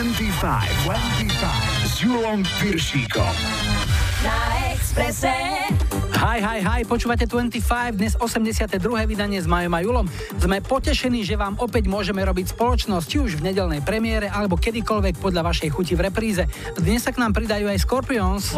[0.00, 1.28] 25, 25
[1.84, 3.34] s Julom Piršíkom.
[4.24, 5.28] Na Exprese.
[6.16, 8.80] Hi, hi, hi, počúvate 25, dnes 82.
[9.04, 10.08] vydanie s Majom a Julom.
[10.40, 15.20] Sme potešení, že vám opäť môžeme robiť spoločnosť, či už v nedelnej premiére, alebo kedykoľvek
[15.20, 16.48] podľa vašej chuti v repríze.
[16.80, 18.56] Dnes sa k nám pridajú aj Scorpions.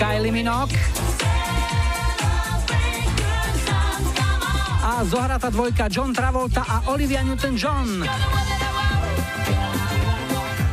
[0.00, 1.05] Kylie Minogue.
[4.96, 8.00] A zohratá dvojka John Travolta a Olivia Newton-John.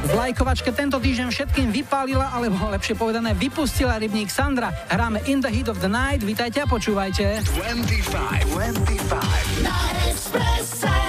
[0.07, 4.71] V lajkovačke tento týždeň všetkým vypálila, alebo lepšie povedané vypustila rybník Sandra.
[4.87, 7.43] Hráme In the Heat of the Night, vítajte a počúvajte.
[7.43, 8.47] 25,
[10.31, 11.02] 25.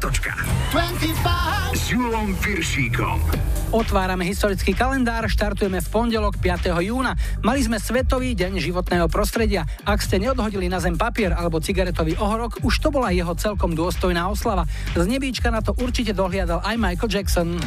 [0.00, 0.32] Spiatočka.
[0.72, 1.76] 25.
[1.76, 3.20] S Julom Piršíkom.
[3.68, 6.72] Otvárame historický kalendár, štartujeme v pondelok 5.
[6.80, 7.12] júna.
[7.44, 9.68] Mali sme Svetový deň životného prostredia.
[9.84, 14.24] Ak ste neodhodili na zem papier alebo cigaretový ohorok, už to bola jeho celkom dôstojná
[14.24, 14.64] oslava.
[14.96, 17.60] Z nebíčka na to určite dohliadal aj Michael Jackson.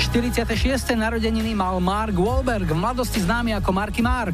[0.00, 0.48] 46.
[0.96, 4.32] narodeniny mal Mark Wahlberg, v mladosti známy ako Marky Mark.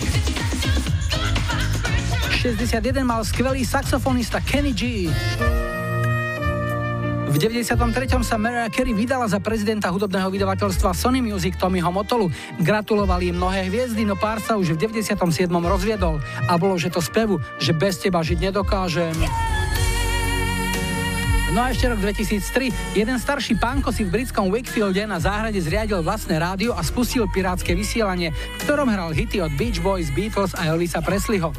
[2.38, 5.10] 61 mal skvelý saxofonista Kenny G.
[7.38, 7.78] V 93.
[8.26, 12.34] sa Mariah Carey vydala za prezidenta hudobného vydavateľstva Sony Music Tommyho Motolu.
[12.58, 15.46] Gratulovali im mnohé hviezdy, no pár sa už v 97.
[15.46, 16.18] rozviedol.
[16.50, 19.14] A bolo, že to spevu, že bez teba žiť nedokážem.
[21.58, 22.94] No a ešte rok 2003.
[22.94, 27.74] Jeden starší pánko si v britskom Wakefielde na záhrade zriadil vlastné rádio a spustil pirátske
[27.74, 31.50] vysielanie, v ktorom hral hity od Beach Boys, Beatles a Elvisa Presleyho.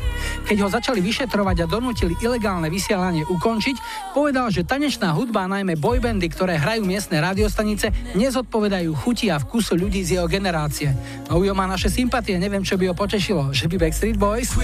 [0.47, 3.75] Keď ho začali vyšetrovať a donútili ilegálne vysielanie ukončiť,
[4.15, 9.99] povedal, že tanečná hudba, najmä boybandy, ktoré hrajú miestne radiostanice, nezodpovedajú chuti a vkusu ľudí
[10.07, 10.95] z jeho generácie.
[11.27, 14.55] No Ujo má naše sympatie, neviem, čo by ho potešilo, že by Backstreet Boys...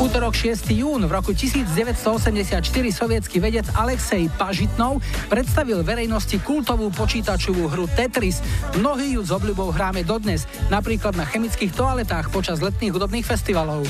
[0.00, 0.72] Útorok 6.
[0.72, 8.40] jún v roku 1984 sovietský vedec Alexej Pažitnov predstavil verejnosti kultovú počítačovú hru Tetris.
[8.80, 13.84] Mnohí ju s obľubou hráme dodnes, napríklad na chemických toaletách počas letných hudobných festivalov.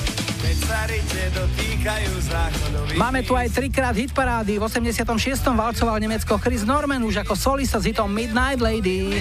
[2.99, 4.58] Máme tu aj trikrát hitparády.
[4.58, 5.06] V 86.
[5.54, 9.14] valcoval Nemecko Chris Norman už ako solista s hitom Midnight Lady.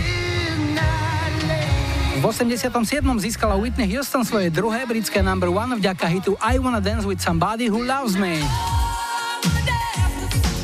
[2.22, 2.70] V 87.
[3.18, 7.66] získala Whitney Houston svoje druhé britské number one vďaka hitu I Wanna Dance With Somebody
[7.66, 8.38] Who Loves Me.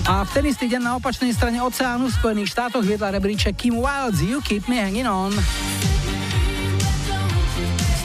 [0.05, 3.81] A v ten istý deň na opačnej strane oceánu v Spojených štátoch viedla rebríček Kim
[3.81, 5.33] Wilde's You Keep Me Hanging On.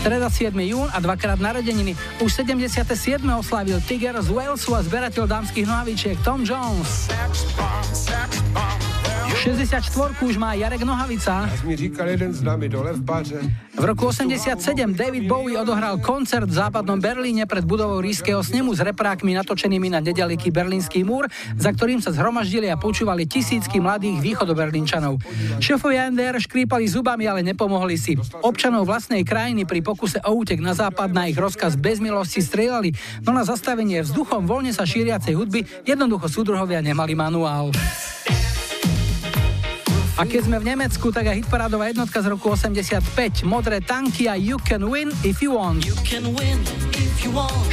[0.01, 0.57] Streda 7.
[0.57, 1.93] jún a dvakrát narodeniny.
[2.25, 2.89] Už 77.
[3.37, 7.13] oslavil Tiger z Walesu a zberateľ dámskych nohavičiek Tom Jones.
[9.43, 11.51] 64 už má Jarek Nohavica.
[11.67, 13.41] mi říkal jeden z nami dole v páře.
[13.75, 18.87] V roku 87 David Bowie odohral koncert v západnom Berlíne pred budovou rískeho snemu s
[18.87, 21.27] reprákmi natočenými na nedaleký berlínsky múr,
[21.59, 25.19] za ktorým sa zhromaždili a počúvali tisícky mladých východoberlínčanov.
[25.59, 28.15] Šéfovia NDR škrípali zubami, ale nepomohli si.
[28.47, 32.95] Občanov vlastnej krajiny pri pokuse o útek na západ na ich rozkaz bez milosti strieľali,
[33.27, 37.75] no na zastavenie vzduchom voľne sa šíriacej hudby jednoducho súdruhovia nemali manuál.
[40.23, 43.43] A keď sme v Nemecku, tak aj hitparádová jednotka z roku 85.
[43.43, 45.83] Modré tanky a You Can Win If You Want.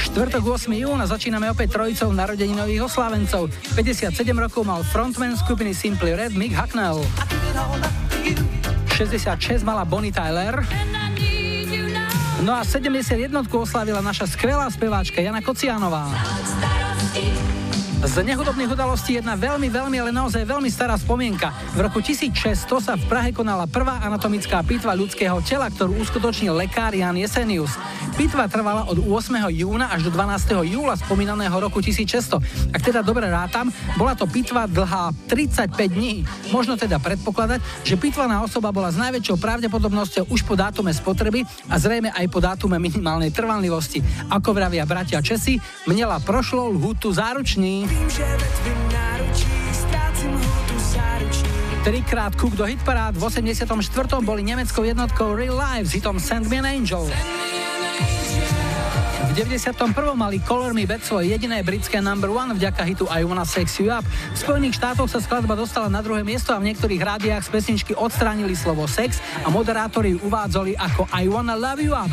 [0.02, 0.74] Štvrtok 8.
[0.74, 3.54] júna začíname opäť trojicou narodeninových oslávencov.
[3.78, 7.06] 57 rokov mal frontman skupiny Simply Red Mick Hucknell.
[8.98, 10.66] 66 mala Bonnie Tyler.
[12.42, 16.10] No a 71 oslavila naša skvelá speváčka Jana Kocianová.
[18.00, 21.52] Z nehudobných udalostí jedna veľmi, veľmi, ale naozaj veľmi stará spomienka.
[21.76, 26.96] V roku 1600 sa v Prahe konala prvá anatomická pitva ľudského tela, ktorú uskutočnil lekár
[26.96, 27.76] Jan Jesenius.
[28.16, 29.52] Pitva trvala od 8.
[29.52, 30.64] júna až do 12.
[30.72, 32.72] júla spomínaného roku 1600.
[32.72, 33.68] Ak teda dobre rátam,
[34.00, 36.24] bola to pitva dlhá 35 dní.
[36.56, 41.76] Možno teda predpokladať, že pitvaná osoba bola s najväčšou pravdepodobnosťou už po dátume spotreby a
[41.76, 44.00] zrejme aj po dátume minimálnej trvanlivosti.
[44.32, 47.12] Ako vravia bratia Česi, mnela prošlo lhutu
[51.80, 53.66] Trikrát kúk do hitparád v 84.
[54.22, 57.08] boli nemeckou jednotkou Real Life s hitom Send Me an Angel.
[59.30, 59.74] V 91.
[60.14, 63.90] mali Color Me Back svoje jediné britské number one vďaka hitu I Wanna Sex You
[63.90, 64.06] Up.
[64.06, 67.94] V Spojených štátoch sa skladba dostala na druhé miesto a v niektorých rádiách z pesničky
[67.96, 72.12] odstránili slovo sex a moderátori ju uvádzali ako I Wanna Love You Up.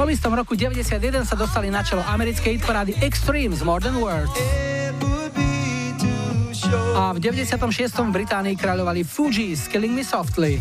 [0.00, 4.32] Tom istom roku 91 sa dostali na čelo americkej hitparády Extremes More Than Words.
[6.96, 7.60] A v 96.
[8.08, 10.56] v Británii kráľovali Fugees Killing Me Softly.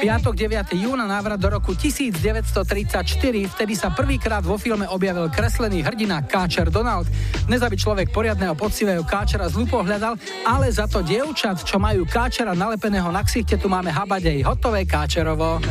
[0.00, 0.74] Piatok 9.
[0.74, 7.06] júna návrat do roku 1934, vtedy sa prvýkrát vo filme objavil kreslený hrdina Káčer Donald.
[7.46, 12.56] Dnes aby človek poriadného pocivého Káčera zlu pohľadal, ale za to dievčat, čo majú Káčera
[12.56, 15.62] nalepeného na ksichte, tu máme habadej hotové Káčerovo.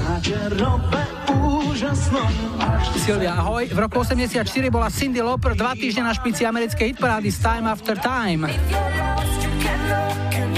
[3.03, 3.63] Silvia, ahoj.
[3.67, 8.47] V roku 84 bola Cindy Lauper dva týždne na špici americkej hitparády Time After Time.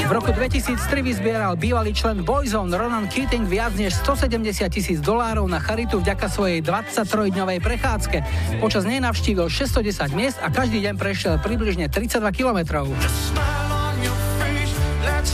[0.05, 5.57] V roku 2003 vyzbieral bývalý člen Boyzone Ronan Keating viac než 170 tisíc dolárov na
[5.57, 8.17] charitu vďaka svojej 23-dňovej prechádzke.
[8.61, 12.85] Počas nej navštívil 610 miest a každý deň prešiel približne 32 kilometrov.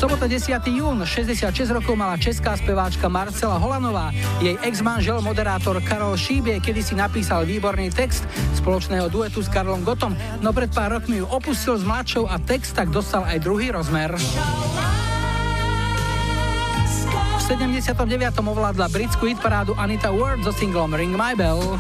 [0.01, 0.65] Sobota 10.
[0.65, 4.10] jún, 66 rokov mala česká speváčka Marcela Holanová.
[4.41, 8.25] Jej ex-manžel, moderátor Karol Šíbie, kedy si napísal výborný text
[8.58, 12.74] spoločného duetu s Karlom Gotom, no pred pár rokmi ju opustil s mladšou a text
[12.74, 14.17] tak dostal aj druhý rozmer.
[17.38, 17.93] V 79.
[18.41, 21.77] ovládla britskú hitparádu Anita Ward so singlom Ring My Bell.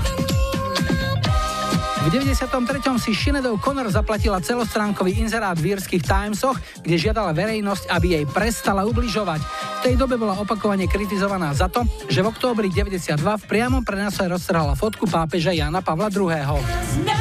[2.01, 2.49] V 93.
[2.97, 8.89] si Sinead O'Connor zaplatila celostránkový inzerát v írskych Timesoch, kde žiadala verejnosť, aby jej prestala
[8.89, 9.37] ubližovať.
[9.45, 14.25] V tej dobe bola opakovane kritizovaná za to, že v októbri 92 v priamom prenase
[14.25, 17.20] roztrhala fotku pápeža Jana Pavla II.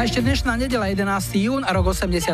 [0.00, 1.04] A ešte dnešná nedela 11.
[1.44, 2.32] jún a rok 88.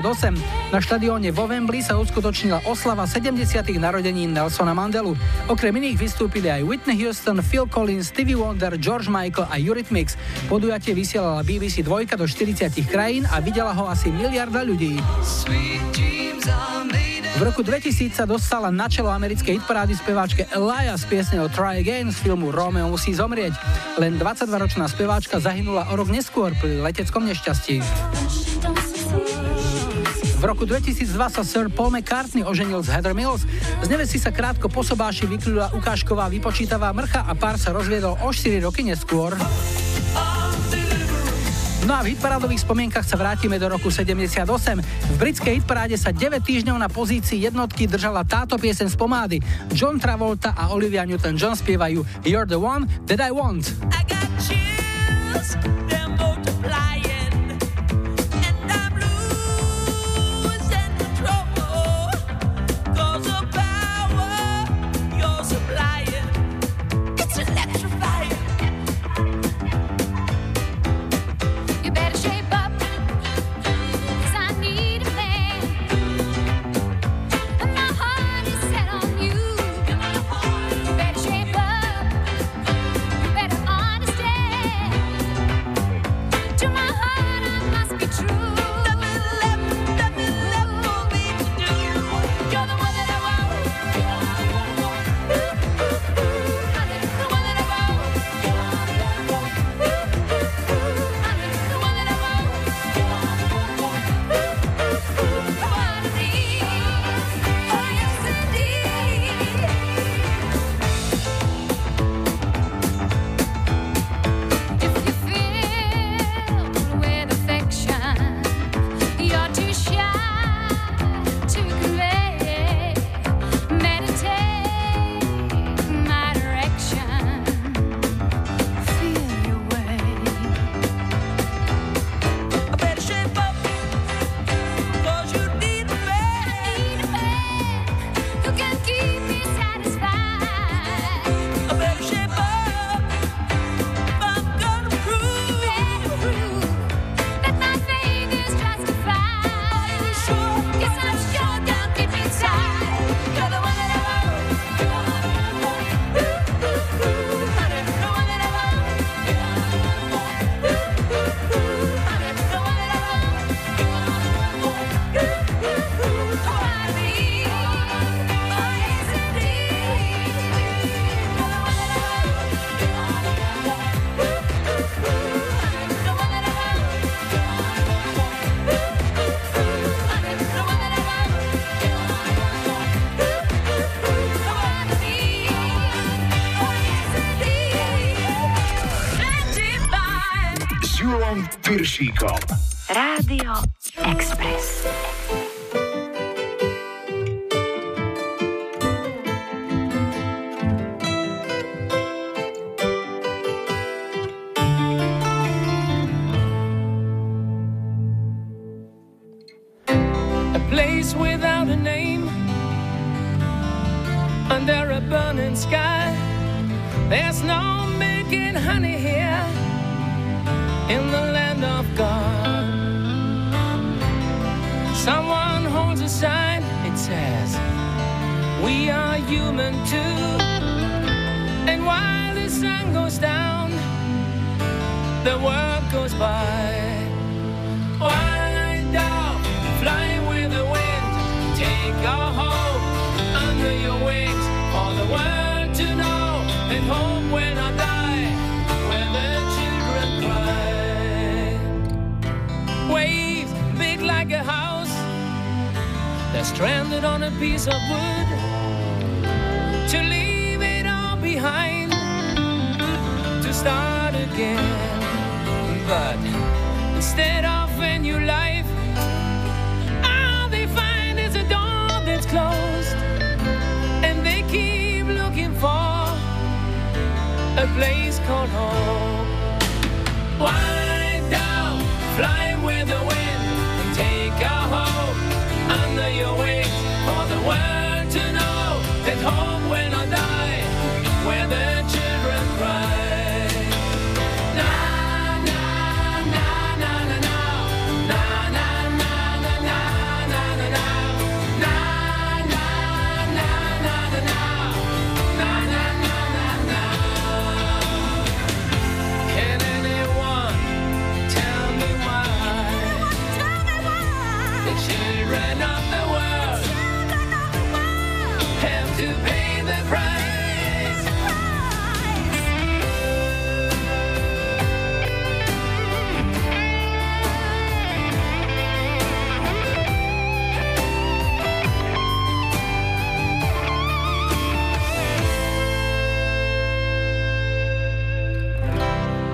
[0.71, 3.43] Na štadióne vo Wembley sa uskutočnila oslava 70.
[3.83, 5.19] narodení Nelsona Mandelu.
[5.51, 10.15] Okrem iných vystúpili aj Whitney Houston, Phil Collins, Stevie Wonder, George Michael a Eurythmics.
[10.47, 15.03] Podujatie vysielala BBC 2 do 40 krajín a videla ho asi miliarda ľudí.
[17.37, 22.09] V roku 2000 sa dostala na čelo americkej hitparády speváčke Elia s piesňou Try Again
[22.09, 23.53] z filmu Romeo musí zomrieť.
[24.01, 27.85] Len 22-ročná speváčka zahynula o rok neskôr pri leteckom nešťastí.
[30.41, 33.45] V roku 2002 sa Sir Paul McCartney oženil s Heather Mills.
[33.85, 38.33] Z nevesti sa krátko po sobáši vykľúla ukážková vypočítavá mrcha a pár sa rozviedol o
[38.33, 39.37] 4 roky neskôr.
[41.87, 44.43] No a v hitparádových spomienkach sa vrátime do roku 78.
[44.83, 49.39] V britskej hitparáde sa 9 týždňov na pozícii jednotky držala táto piesen z pomády.
[49.71, 53.71] John Travolta a Olivia Newton-John spievajú You're the one that I want.
[53.95, 55.86] I got chills.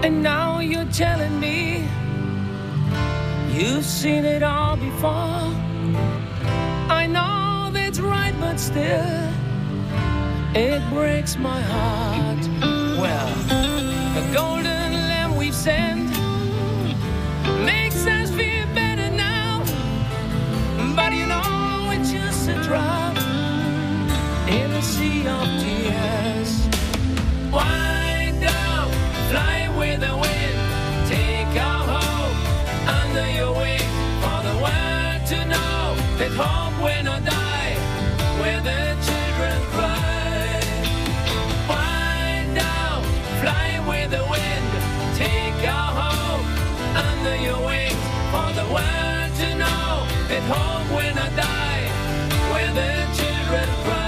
[0.05, 1.87] And now you're telling me
[3.53, 5.47] you've seen it all before.
[7.01, 9.31] I know that's right, but still,
[10.55, 12.49] it breaks my heart.
[13.01, 13.35] Well,
[14.17, 15.92] the golden lamb we've sent
[36.19, 37.75] that home when I die,
[38.41, 40.61] where the children cry.
[41.71, 43.03] Wind down,
[43.41, 44.71] fly with the wind,
[45.17, 46.47] take our hope
[47.09, 47.97] under your wing
[48.33, 51.85] for the world to know that home when I die,
[52.53, 54.02] where the children cry.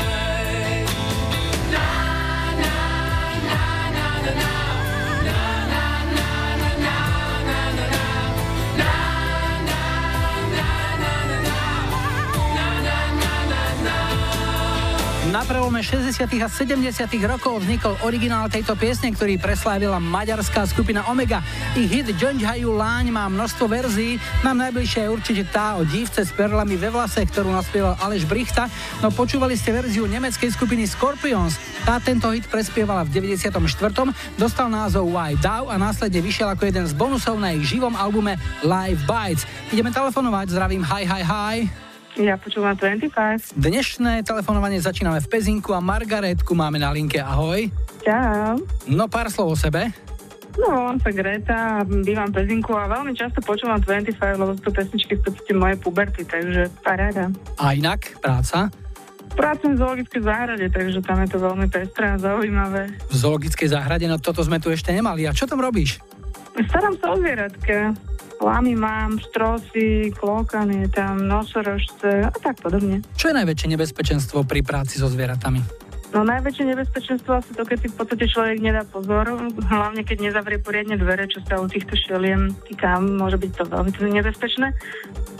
[15.34, 16.14] Na prelome 60.
[16.14, 16.94] a 70.
[17.26, 21.42] rokov vznikol originál tejto piesne, ktorý preslávila maďarská skupina Omega.
[21.74, 26.30] Ich hit Džonžhajú láň má množstvo verzií, nám najbližšia je určite tá o dívce s
[26.30, 28.70] perlami ve vlase, ktorú naspieval Aleš Brichta,
[29.02, 31.58] no počúvali ste verziu nemeckej skupiny Scorpions.
[31.82, 33.58] Tá tento hit prespievala v 94.
[34.38, 38.38] dostal názov Why Dow a následne vyšiel ako jeden z bonusov na ich živom albume
[38.62, 39.42] Live Bites.
[39.74, 41.93] Ideme telefonovať, zdravím, hi, hi, hi.
[42.14, 43.58] Ja počúvam 25.
[43.58, 47.18] Dnešné telefonovanie začíname v Pezinku a Margaretku máme na linke.
[47.18, 47.66] Ahoj.
[48.06, 48.62] Čau.
[48.86, 49.90] No pár slov o sebe.
[50.54, 54.70] No, volám sa Greta, bývam v Pezinku a veľmi často počúvam 25, lebo sú to
[54.70, 57.34] pesničky v podstate moje puberty, takže paráda.
[57.58, 58.70] A inak, práca
[59.34, 62.94] Pracujem v zoologickej záhrade, takže tam je to veľmi pestré a zaujímavé.
[63.10, 65.26] v zoologickej záhrade, no toto sme tu ešte nemali.
[65.26, 65.98] A čo tam robíš?
[66.54, 67.98] Starám sa o zvieratka.
[68.38, 73.00] Lamy mám, štrosy, klokany, tam nosorožce a tak podobne.
[73.18, 75.83] Čo je najväčšie nebezpečenstvo pri práci so zvieratami?
[76.14, 79.26] No najväčšie nebezpečenstvo asi to, keď si v podstate človek nedá pozor,
[79.66, 83.90] hlavne keď nezavrie poriadne dvere, čo sa u týchto šeliem týka, môže byť to veľmi
[84.22, 84.70] nebezpečné.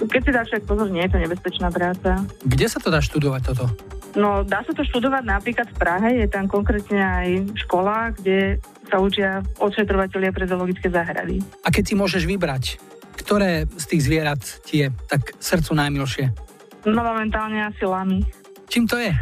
[0.02, 2.26] Keď si dá človek pozor, nie je to nebezpečná práca.
[2.42, 3.70] Kde sa to dá študovať toto?
[4.18, 7.28] No dá sa to študovať napríklad v Prahe, je tam konkrétne aj
[7.66, 8.58] škola, kde
[8.90, 11.38] sa učia odšetrovateľia pre zoologické záhrady.
[11.62, 12.82] A keď si môžeš vybrať,
[13.22, 16.34] ktoré z tých zvierat ti je tak srdcu najmilšie?
[16.90, 18.26] No momentálne asi lamy.
[18.68, 19.12] Čím to je?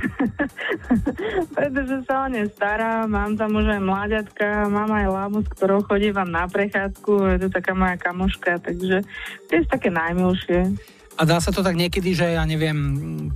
[1.56, 5.82] Pretože sa o ne stará, mám tam už aj mláďatka, mám aj lamu, s ktorou
[5.84, 9.02] chodívam na prechádzku, je to taká moja kamoška, takže
[9.48, 10.78] to je také najmilšie.
[11.20, 12.78] A dá sa to tak niekedy, že ja neviem,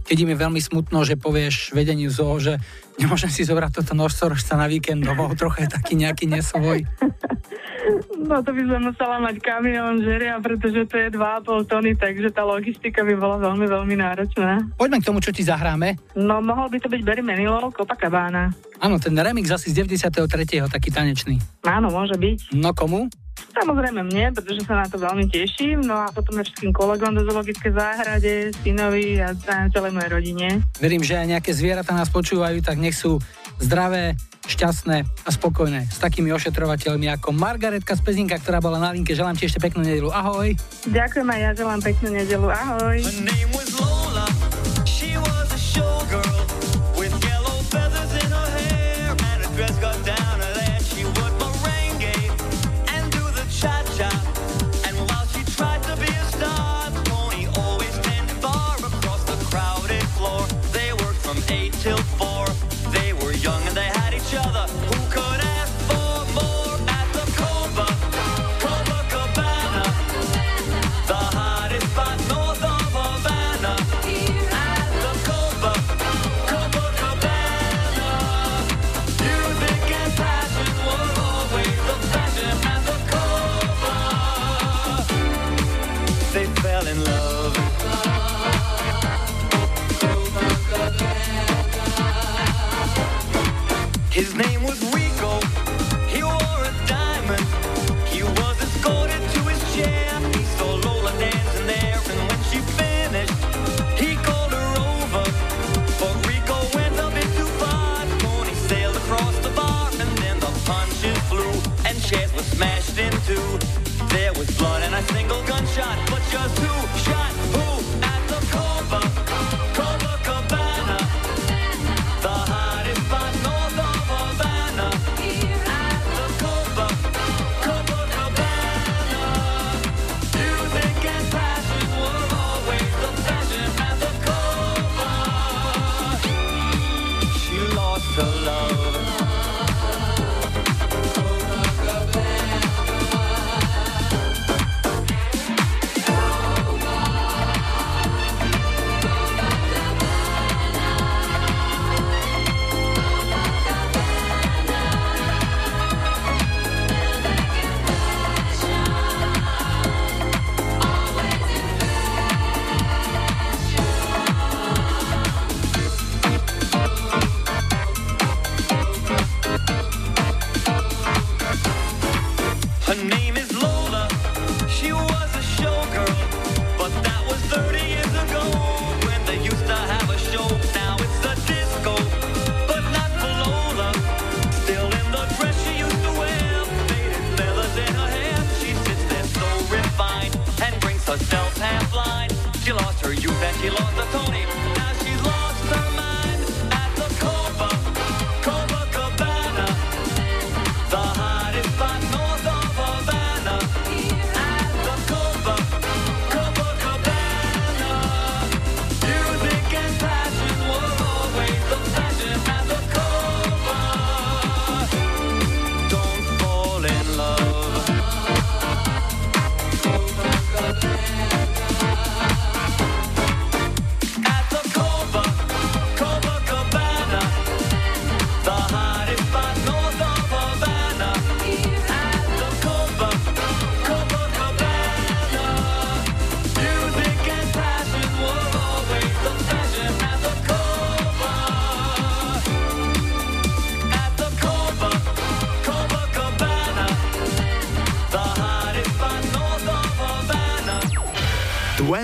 [0.09, 2.57] keď im je veľmi smutno, že povieš vedeniu zoo, že
[2.97, 6.89] nemôžem si zobrať toto nosorožca na víkend domov, trocha je taký nejaký nesvoj.
[8.17, 12.49] No to by som musela mať kamión žeria, pretože to je 2,5 tony, takže tá
[12.49, 14.65] logistika by bola veľmi, veľmi náročná.
[14.81, 16.01] Poďme k tomu, čo ti zahráme.
[16.17, 18.57] No mohol by to byť Barry Manilow, Copacabana.
[18.81, 20.65] Áno, ten remix asi z 93.
[20.73, 21.37] taký tanečný.
[21.69, 22.57] Áno, môže byť.
[22.57, 23.13] No komu?
[23.57, 25.85] Samozrejme mne, pretože sa na to veľmi teším.
[25.85, 29.33] No a potom aj všetkým kolegom do zoologické záhrade, synovi a
[29.73, 30.49] celej mojej rodine.
[30.81, 33.21] Verím, že aj nejaké zvieratá nás počúvajú, tak nech sú
[33.61, 39.19] zdravé, šťastné a spokojné s takými ošetrovateľmi ako Margaretka z Pezinka, ktorá bola na linke.
[39.19, 40.15] Želám ti ešte peknú nedelu.
[40.15, 40.55] Ahoj.
[40.87, 42.47] Ďakujem aj ja, želám peknú nedelu.
[42.55, 43.03] Ahoj.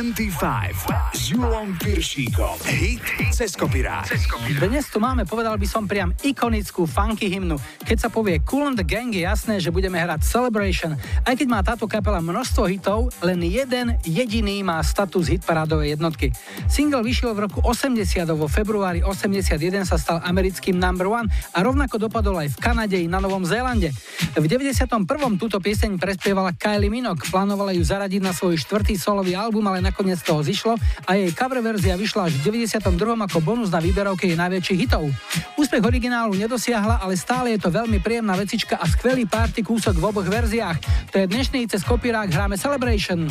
[0.03, 0.92] 25
[1.33, 2.61] Julom Piršíkom.
[2.69, 3.01] Hit
[3.33, 4.05] cez kopirát.
[4.61, 7.57] Dnes tu máme, povedal by som priam, ikonickú funky hymnu.
[7.89, 10.93] Keď sa povie Cool and the Gang, je jasné, že budeme hrať Celebration.
[11.25, 16.37] Aj keď má táto kapela množstvo hitov, len jeden jediný má status hit parádovej jednotky.
[16.69, 21.97] Single vyšiel v roku 80 vo februári 81 sa stal americkým number one a rovnako
[21.97, 23.89] dopadol aj v Kanade i na Novom Zélande.
[24.37, 24.85] V 91.
[25.41, 30.21] túto pieseň prespievala Kylie Minok, plánovala ju zaradiť na svoj štvrtý solový album, ale nakoniec
[30.21, 30.77] toho zišlo
[31.09, 32.93] a je jej cover verzia vyšla až v 92.
[32.99, 35.07] ako bonus na výberovke jej najväčších hitov.
[35.55, 40.05] Úspech originálu nedosiahla, ale stále je to veľmi príjemná vecička a skvelý party kúsok v
[40.11, 40.79] oboch verziách.
[41.15, 43.31] To je dnešný cez kopírák hráme Celebration.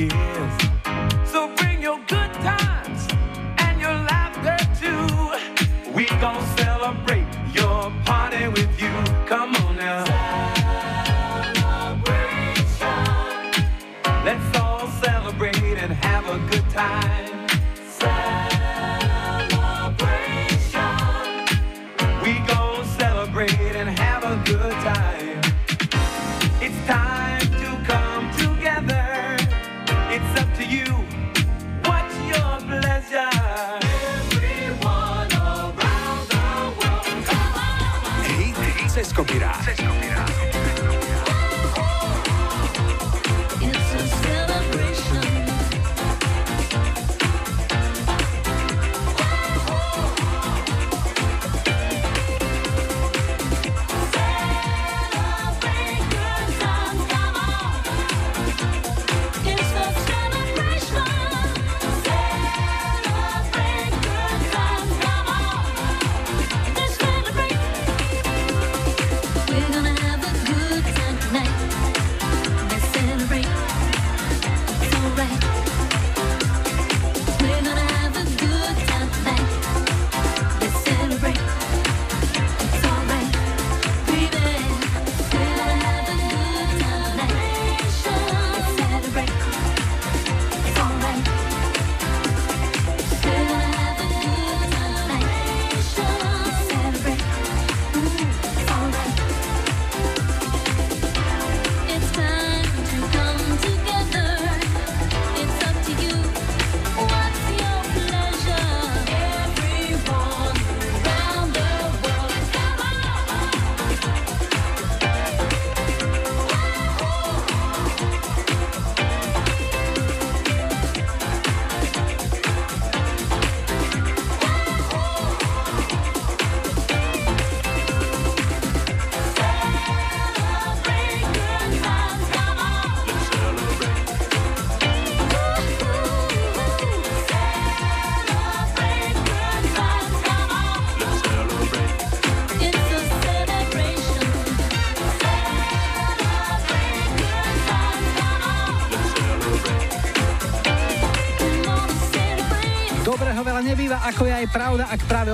[0.00, 0.54] years.
[1.24, 3.08] So bring your good times
[3.58, 5.92] and your laughter too.
[5.92, 8.92] We gonna celebrate your party with you.
[9.26, 9.69] Come on.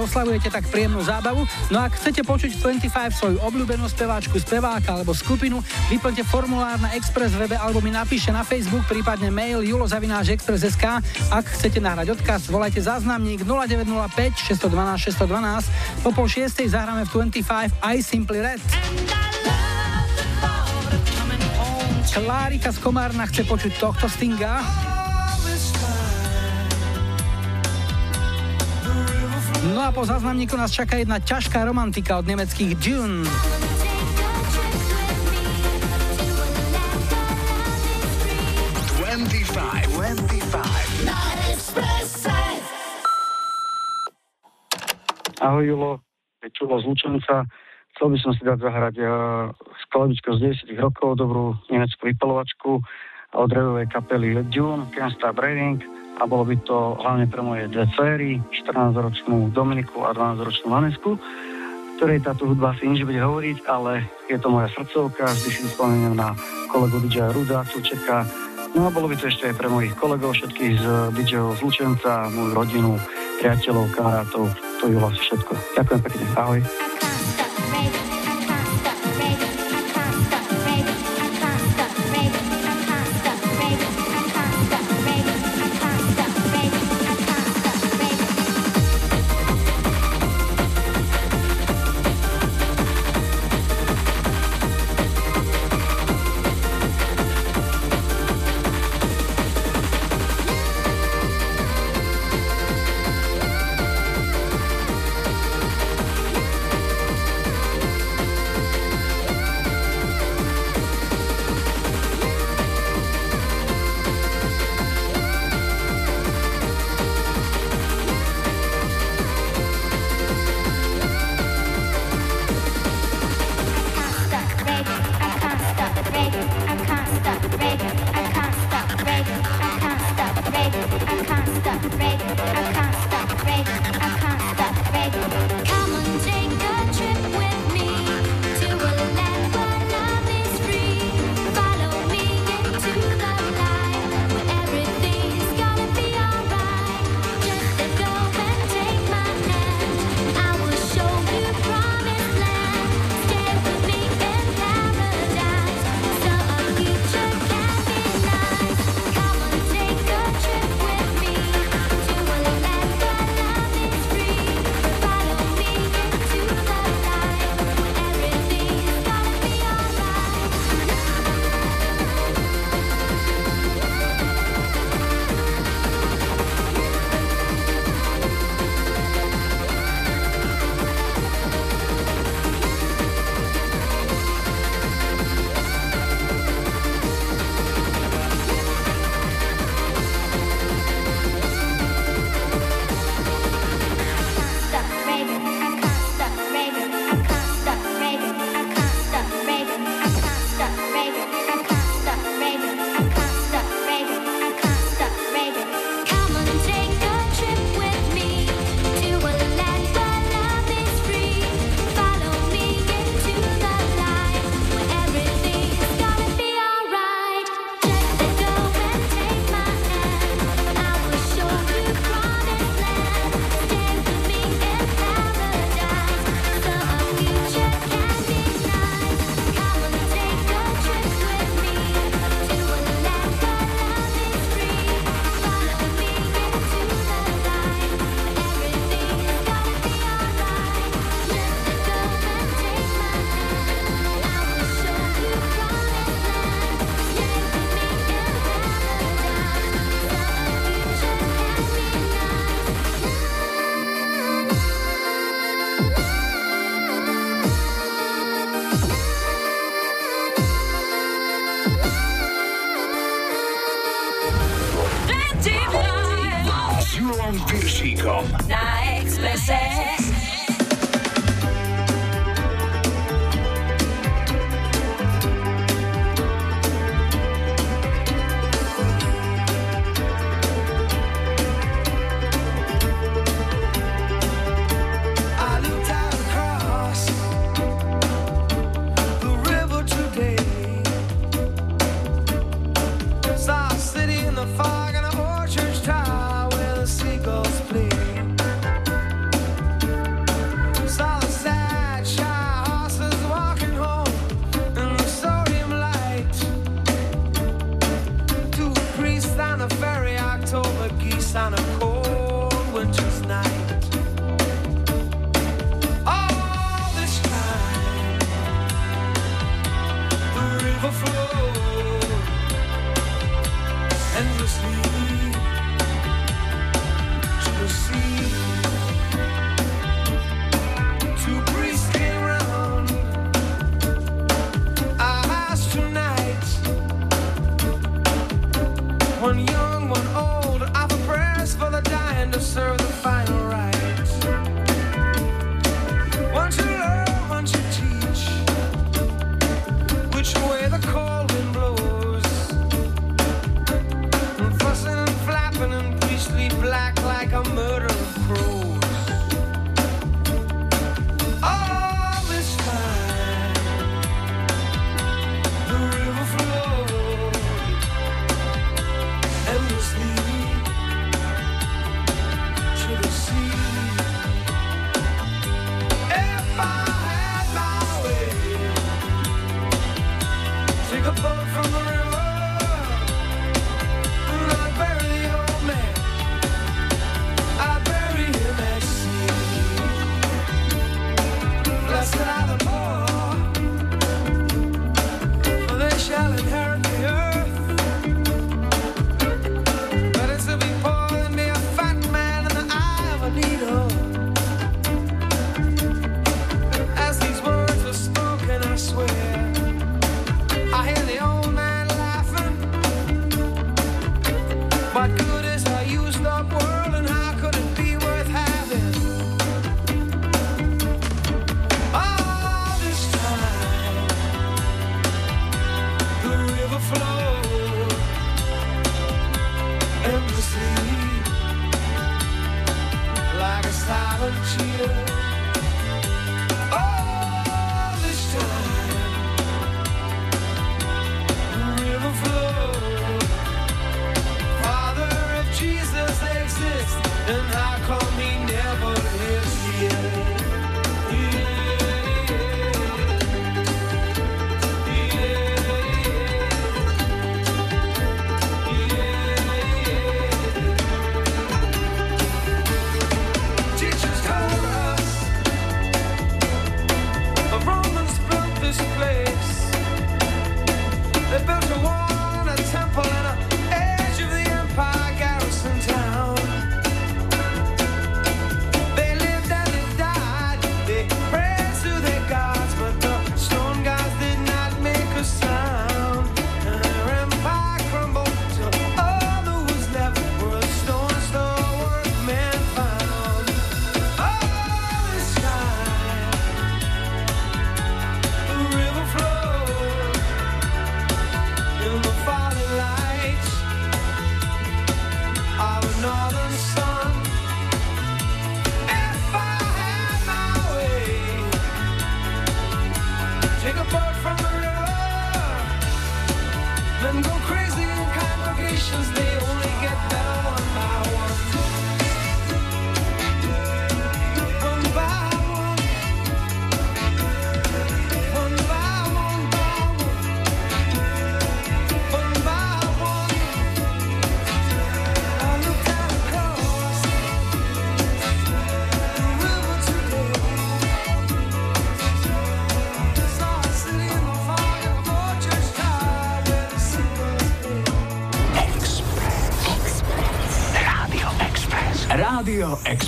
[0.06, 1.42] Oslavujete tak príjemnú zábavu.
[1.68, 5.58] No ak chcete počuť 25 svoju obľúbenú speváčku, speváka alebo skupinu,
[5.90, 11.02] vyplňte formulár na Express webe alebo mi napíšte na Facebook, prípadne mail julozavináš.express.sk.
[11.34, 16.06] Ak chcete nahrať odkaz, volajte záznamník 0905 612 612.
[16.06, 18.62] Po pol šiestej zahráme v 25 I Simply Red.
[22.16, 24.64] Klárika z Komárna chce počuť tohto stinga.
[29.86, 33.22] A po záznamníku nás čaká jedna ťažká romantika od nemeckých Dune.
[39.06, 41.06] 25, 25.
[41.06, 41.18] Na
[41.54, 42.34] Expresse.
[45.38, 46.02] Ahoj Julo,
[46.42, 47.46] je Čulo z Lučenca.
[47.94, 49.08] Chcel by som si dať zahrať uh,
[49.86, 52.82] skladbičku z 10 rokov, dobrú nemeckú vypalovačku
[53.38, 57.84] od revovej kapely Dune, Can't Stop Raining a bolo by to hlavne pre moje dve
[57.92, 61.10] céry, 14-ročnú Dominiku a 12-ročnú Vanesku,
[61.96, 66.16] ktorej táto hudba si nič bude hovoriť, ale je to moja srdcovka, vždy si spomeniem
[66.16, 66.36] na
[66.68, 68.24] kolegu DJ Ruda, Tučeka,
[68.76, 72.28] no a bolo by to ešte aj pre mojich kolegov, všetkých z DJov z Lučenca,
[72.32, 72.92] moju rodinu,
[73.40, 74.44] priateľov, kamarátov,
[74.80, 75.52] to je vlastne všetko.
[75.76, 76.60] Ďakujem pekne, ahoj.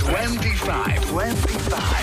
[0.08, 1.12] 25.
[1.12, 1.98] 25.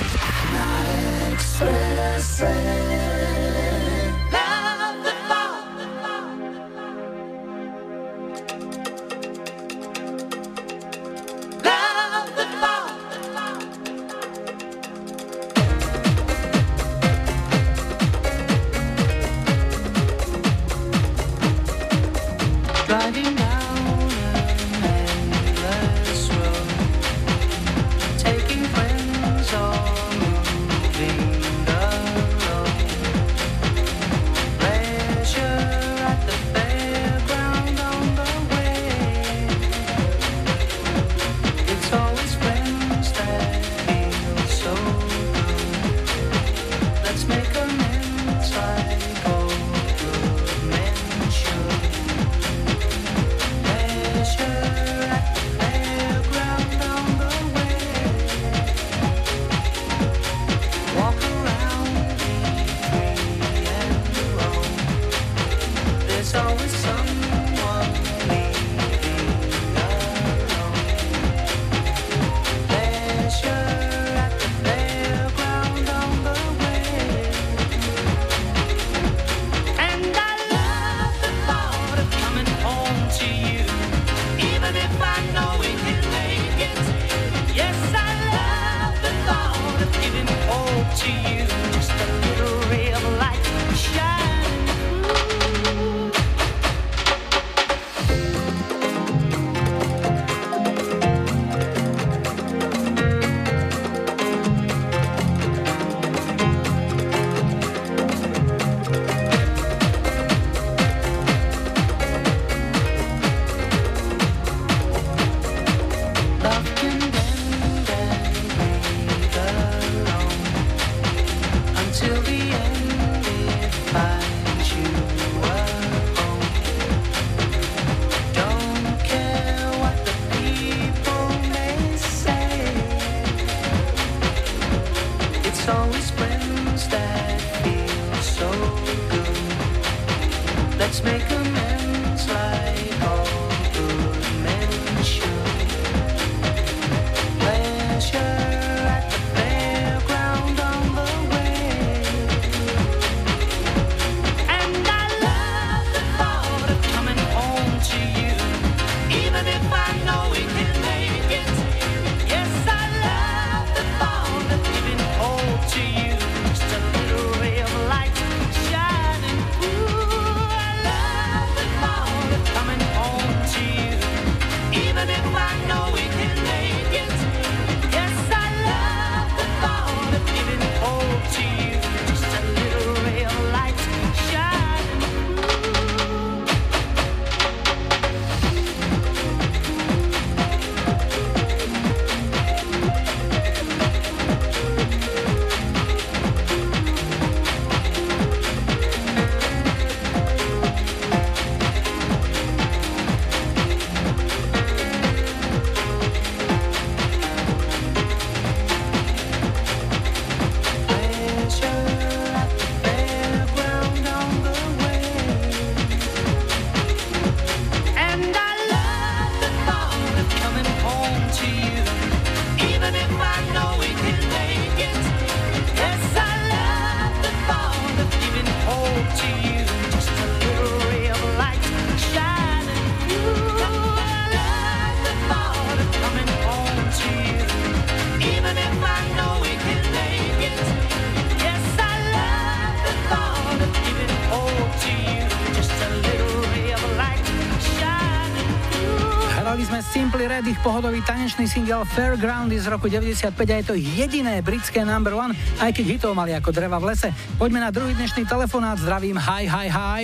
[250.66, 255.70] pohodový tanečný single Fairground z roku 95 a je to jediné britské number one, aj
[255.70, 257.14] keď hitov mali ako dreva v lese.
[257.38, 260.04] Poďme na druhý dnešný telefonát, zdravím, hi, hi, hi.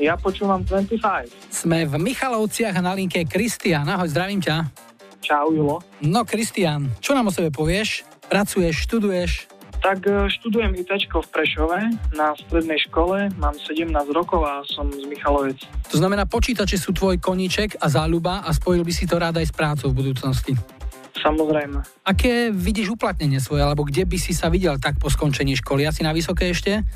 [0.00, 1.52] Ja počúvam 25.
[1.52, 3.84] Sme v Michalovciach na linke Kristian.
[3.84, 4.72] Ahoj, zdravím ťa.
[5.20, 5.84] Čau, Julo.
[6.00, 8.08] No, Kristian, čo nám o sebe povieš?
[8.32, 9.49] Pracuješ, študuješ?
[9.90, 11.78] Tak e, študujem IT v Prešove
[12.14, 15.66] na strednej škole, mám 17 rokov a som z Michalovec.
[15.90, 19.50] To znamená, počítače sú tvoj koníček a záľuba a spojil by si to rád aj
[19.50, 20.54] s prácou v budúcnosti.
[21.18, 22.06] Samozrejme.
[22.06, 25.82] Aké vidíš uplatnenie svoje, alebo kde by si sa videl tak po skončení školy?
[25.90, 26.86] Asi na vysoké ešte?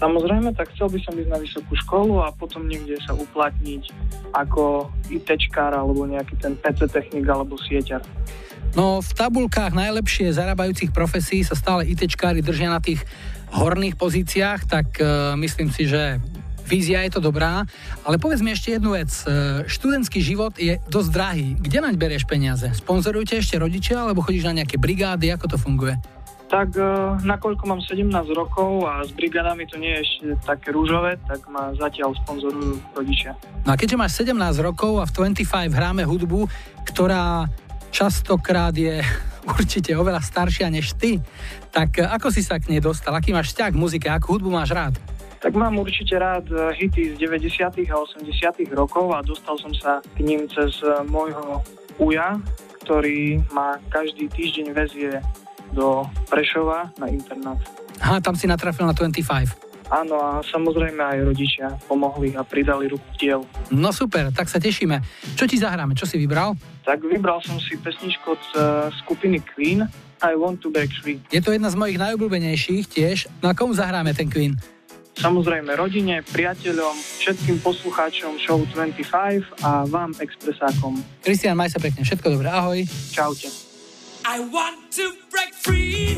[0.00, 3.92] Samozrejme, tak chcel by som ísť na vysokú školu a potom niekde sa uplatniť
[4.32, 8.00] ako ITčkár alebo nejaký ten PC technik alebo sieťar.
[8.76, 13.00] No v tabulkách najlepšie zarábajúcich profesí sa stále ITčkári držia na tých
[13.54, 16.20] horných pozíciách, tak uh, myslím si, že
[16.68, 17.64] vízia je to dobrá.
[18.04, 19.08] Ale povedz mi ešte jednu vec.
[19.24, 21.48] Uh, študentský život je dosť drahý.
[21.56, 22.68] Kde naň berieš peniaze?
[22.76, 25.32] Sponzorujú ťa ešte rodičia alebo chodíš na nejaké brigády?
[25.32, 25.96] Ako to funguje?
[26.48, 26.84] Tak e,
[27.28, 31.76] nakoľko mám 17 rokov a s brigádami to nie je ešte také rúžové, tak ma
[31.76, 33.36] zatiaľ sponzorujú rodičia.
[33.68, 34.32] No a keďže máš 17
[34.64, 36.48] rokov a v 25 hráme hudbu,
[36.88, 37.52] ktorá
[37.90, 39.00] častokrát je
[39.54, 41.20] určite oveľa staršia než ty,
[41.72, 43.14] tak e, ako si sa k nej dostal?
[43.16, 44.08] Aký máš vzťah k muzike?
[44.08, 44.94] Akú hudbu máš rád?
[45.38, 47.62] Tak mám určite rád e, hity z 90.
[47.88, 48.26] a 80.
[48.74, 51.62] rokov a dostal som sa k ním cez e, môjho
[52.02, 52.38] uja,
[52.82, 55.20] ktorý ma každý týždeň vezie
[55.72, 57.60] do Prešova na internát.
[58.00, 59.68] Aha, tam si natrafil na 25.
[59.88, 63.44] Áno a samozrejme aj rodičia pomohli a pridali ruku k dielu.
[63.72, 65.00] No super, tak sa tešíme.
[65.32, 65.96] Čo ti zahráme?
[65.96, 66.52] Čo si vybral?
[66.88, 69.84] Tak vybral som si pesničku od uh, skupiny Queen
[70.24, 71.20] I Want to Break Free.
[71.28, 73.28] Je to jedna z mojich najobľúbenejších tiež.
[73.44, 74.56] No a komu zahráme ten Queen?
[75.20, 79.04] Samozrejme rodine, priateľom, všetkým poslucháčom show 25
[79.66, 80.96] a vám expresákom.
[81.20, 82.80] Kristian, maj sa pekne, všetko dobré, ahoj.
[83.12, 83.52] Čaute.
[84.24, 86.16] I want to break free.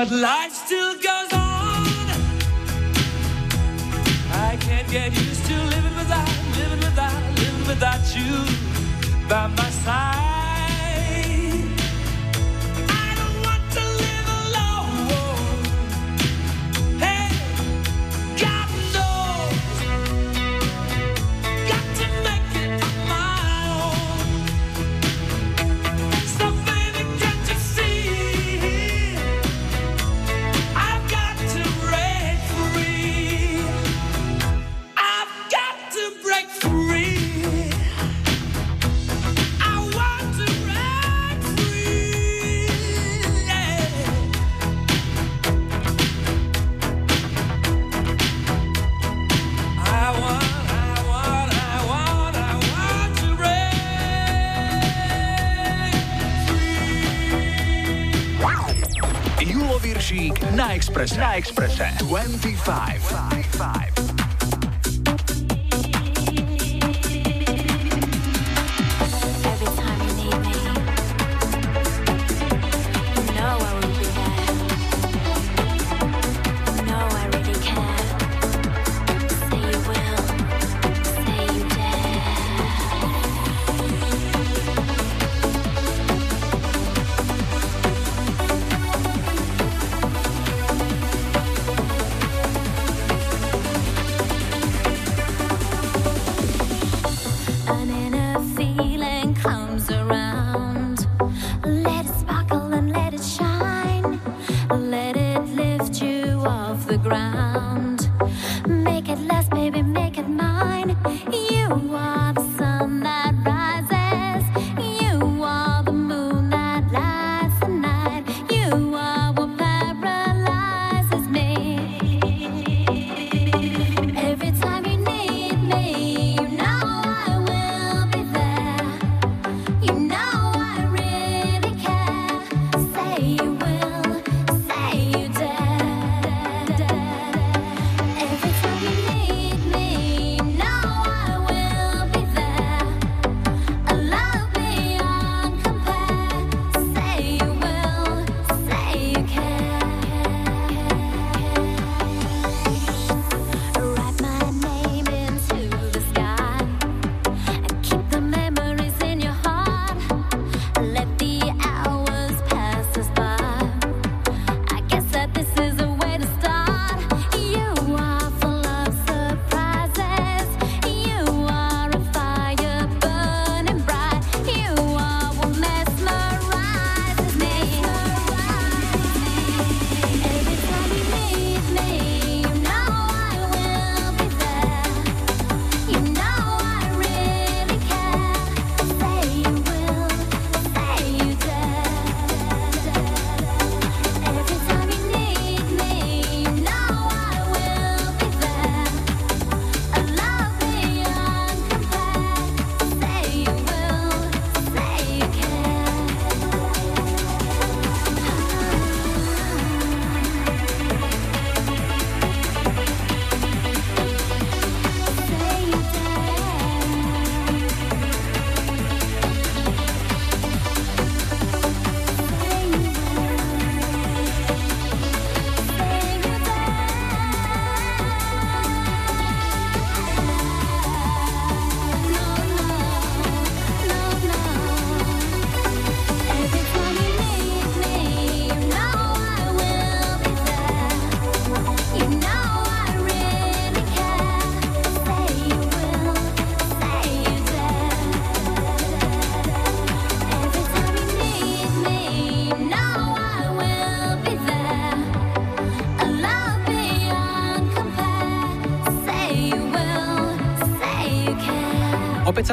[0.00, 0.39] But life
[61.60, 61.82] Exprese.
[61.82, 61.96] Na Exprese.
[61.98, 63.10] 25.
[63.10, 63.19] 25.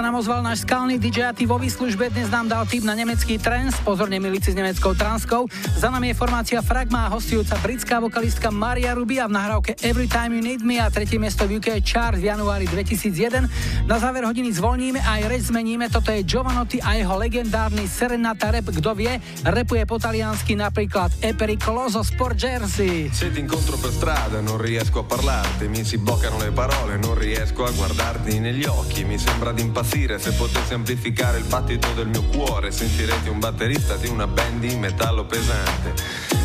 [0.07, 2.07] nám ozval náš skalný DJ a vo výslužbe.
[2.07, 5.51] Dnes nám dal tip na nemecký trance, pozorne milici s nemeckou transkou.
[5.75, 10.39] Za nami je formácia Fragma a hostujúca britská vokalistka Maria Rubia v nahrávke Every Time
[10.39, 13.83] You Need Me a tretie miesto v UK Chart v januári 2001.
[13.83, 18.47] Na záver hodiny zvolníme a aj reč zmeníme, toto je Giovanotti a jeho legendárny Serenata
[18.47, 23.11] rap, kto vie, repuje po taliansky napríklad E pericoloso sport jersey.
[23.11, 27.11] Se ti incontro per strada non riesco a parlarti, mi si bloccano le parole, non
[27.11, 32.07] riesco a guardarti negli occhi, mi sembra di impazzire se potessi amplificare il battito del
[32.07, 36.36] mio cuore, sentirete un batterista di una band di metallo pesante.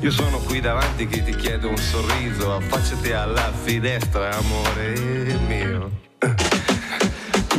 [0.00, 6.47] Io sono qui davanti che ti chiedo un sorriso, affacciati alla finestra, amore mio.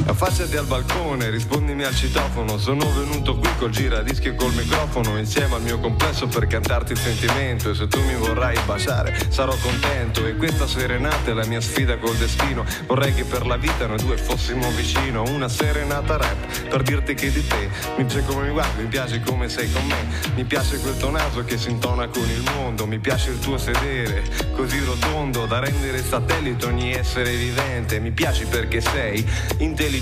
[0.10, 2.58] Affacciati al balcone, rispondimi al citofono.
[2.58, 6.98] Sono venuto qui col giradischi e col microfono insieme al mio complesso per cantarti il
[6.98, 7.70] sentimento.
[7.70, 10.26] E se tu mi vorrai baciare, sarò contento.
[10.26, 12.66] E questa serenata è la mia sfida col destino.
[12.88, 15.22] Vorrei che per la vita noi due fossimo vicino.
[15.30, 19.22] Una serenata rap per dirti che di te mi piace come mi guardi, mi piace
[19.22, 20.08] come sei con me.
[20.34, 22.88] Mi piace quel tuo naso che si intona con il mondo.
[22.88, 24.24] Mi piace il tuo sedere
[24.56, 28.00] così rotondo da rendere satellite ogni essere vivente.
[28.00, 29.24] Mi piaci perché sei
[29.60, 29.98] intelligente,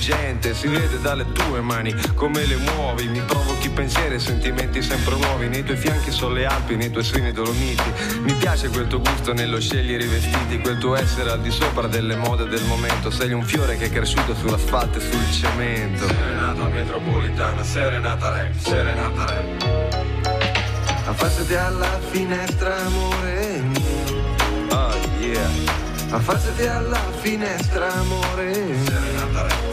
[0.58, 3.08] si vede dalle tue mani come le muovi.
[3.08, 5.48] Mi provochi pensieri e sentimenti sempre nuovi.
[5.48, 7.84] Nei tuoi fianchi sono le Alpi, nei tuoi seni dolomiti.
[8.22, 11.88] Mi piace quel tuo gusto nello scegliere i vestiti, quel tuo essere al di sopra
[11.88, 13.12] delle mode del momento.
[13.12, 16.08] Sei un fiore che è cresciuto sull'asfalto e sul cemento.
[16.08, 20.06] Serenata metropolitana, serenata rap, serenata rap.
[21.06, 24.36] Affacciati alla finestra, amore mio.
[24.70, 25.50] Oh yeah.
[26.10, 29.67] Affacciati alla finestra, amore Serenata serenata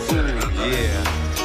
[0.74, 1.02] yeah.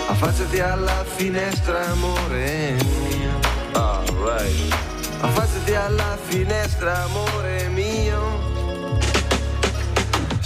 [0.07, 3.39] Affacciati alla finestra, amore mio.
[3.73, 4.75] Alright.
[5.21, 8.38] Affacciati alla finestra, amore mio.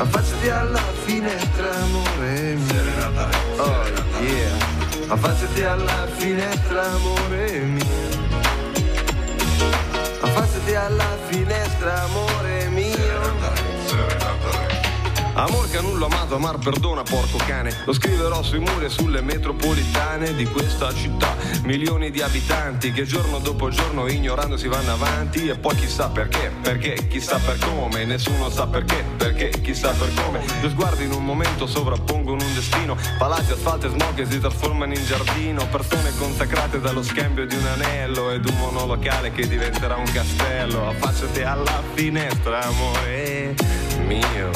[0.00, 2.66] Affacciati alla finestra, amore mio.
[2.66, 5.12] Serenata rap, Oh serenata yeah.
[5.12, 7.84] Affacciati alla finestra, amore mio.
[10.22, 12.30] Affacciati alla finestra, amore mio.
[12.30, 12.49] Serenata rap
[15.40, 17.74] Amor che a nulla amato, amar perdona, porco cane.
[17.86, 21.34] Lo scriverò sui muri e sulle metropolitane di questa città.
[21.62, 25.48] Milioni di abitanti che giorno dopo giorno ignorando si vanno avanti.
[25.48, 28.04] E poi chissà perché, perché, chissà per come.
[28.04, 30.44] Nessuno sa perché, perché, chissà per come.
[30.60, 32.94] Due sguardi in un momento sovrappongono un destino.
[33.16, 35.66] Palazzi, asfalto e smog che si trasformano in giardino.
[35.68, 40.86] Persone consacrate dallo scambio di un anello ed un monolocale che diventerà un castello.
[40.86, 43.54] Affacciati alla finestra, amore
[44.10, 44.50] mio,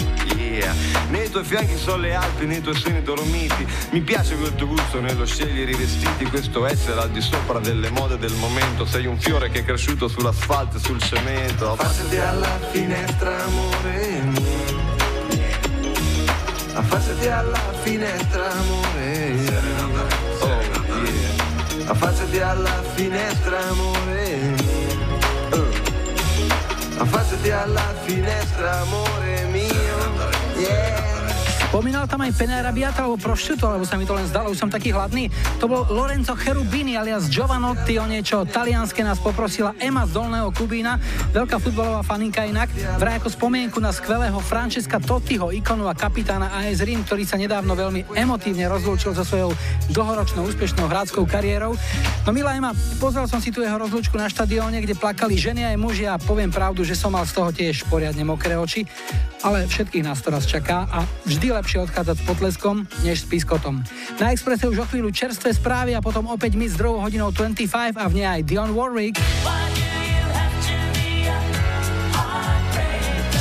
[0.54, 0.74] yeah.
[1.08, 3.66] Nei tuoi fianchi sono le Alpi, nei tuoi seni dolomiti.
[3.90, 6.24] Mi piace quel tuo gusto nello scegliere i vestiti.
[6.26, 8.84] Questo essere al di sopra delle mode del momento.
[8.86, 11.72] Sei un fiore che è cresciuto sull'asfalto e sul cemento.
[11.72, 14.82] Affacciati alla finestra, amore mio.
[16.74, 20.06] Affacciati alla finestra, amore mio.
[20.40, 20.60] Oh,
[21.04, 21.90] yeah.
[21.90, 24.92] Affacciati alla finestra, amore mio.
[26.96, 29.73] Affacciati alla finestra, amore mio.
[30.56, 31.13] Yeah.
[31.74, 34.70] Spomínal tam aj Pene Rabiata alebo Prosciutto, lebo sa mi to len zdalo, už som
[34.70, 35.26] taký hladný.
[35.58, 41.02] To bol Lorenzo Cherubini alias Giovanotti, o niečo talianske nás poprosila Ema z Dolného Kubína,
[41.34, 42.70] veľká futbalová faninka inak,
[43.02, 47.74] vraj ako spomienku na skvelého Francesca Tottiho, ikonu a kapitána AS Rim, ktorý sa nedávno
[47.74, 49.50] veľmi emotívne rozlúčil so svojou
[49.90, 51.74] dlhoročnou úspešnou hráckou kariérou.
[52.22, 52.70] No milá Ema,
[53.02, 56.54] pozrel som si tu jeho rozlúčku na štadióne, kde plakali ženy aj muži a poviem
[56.54, 58.86] pravdu, že som mal z toho tiež poriadne mokré oči,
[59.42, 62.76] ale všetkých nás to raz čaká a vždy lepšie odchádzať s potleskom,
[63.08, 63.80] než s piskotom.
[64.20, 67.96] Na Expresse už o chvíľu čerstvé správy a potom opäť my s druhou hodinou 25
[67.96, 69.16] a v nej aj Dion Warwick.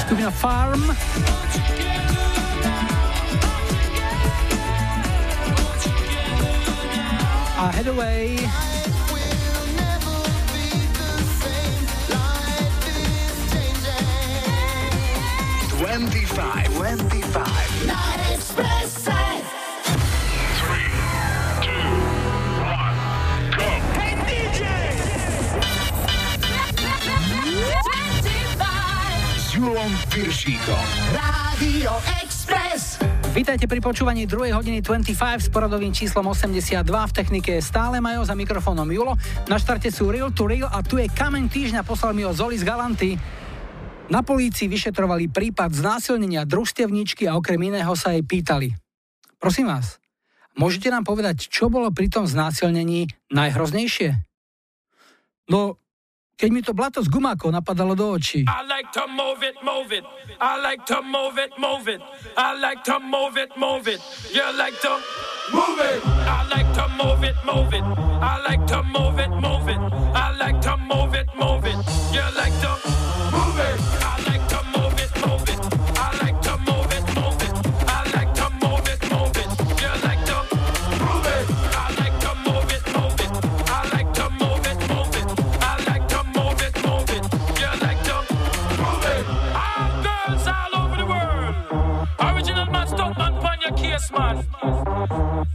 [0.07, 0.87] Skupina Farm.
[7.59, 8.39] A Headaway.
[15.75, 16.71] Twenty-five.
[16.71, 18.12] Twenty-five.
[29.63, 30.85] S Julom Piršíkom.
[31.15, 32.99] Radio Express.
[33.31, 34.51] Vítajte pri počúvaní 2.
[34.51, 36.83] hodiny 25 s poradovým číslom 82.
[36.83, 39.15] V technike je stále Majo za mikrofónom Julo.
[39.47, 42.59] Na štarte sú Real to Real a tu je kameň týždňa, poslal mi ho Zoli
[42.59, 43.15] z Galanty.
[44.11, 48.75] Na polícii vyšetrovali prípad znásilnenia družstevníčky a okrem iného sa jej pýtali.
[49.39, 49.95] Prosím vás,
[50.59, 54.27] môžete nám povedať, čo bolo pri tom znásilnení najhroznejšie?
[55.47, 55.79] No,
[56.37, 58.43] keď mi to blato z gumákov napadalo do očí.
[58.49, 60.03] I like to move it, move it.
[60.41, 62.01] I like to move it, move it.
[62.35, 64.01] I like to move it, move it.
[64.33, 64.97] You like to
[65.53, 66.01] move it.
[66.25, 67.85] I like to move it, move it.
[68.19, 69.81] I like to move it, move it.
[70.13, 71.77] I like to move it, move it.
[72.11, 72.71] You like to
[73.31, 73.92] move it.
[94.11, 94.45] yes.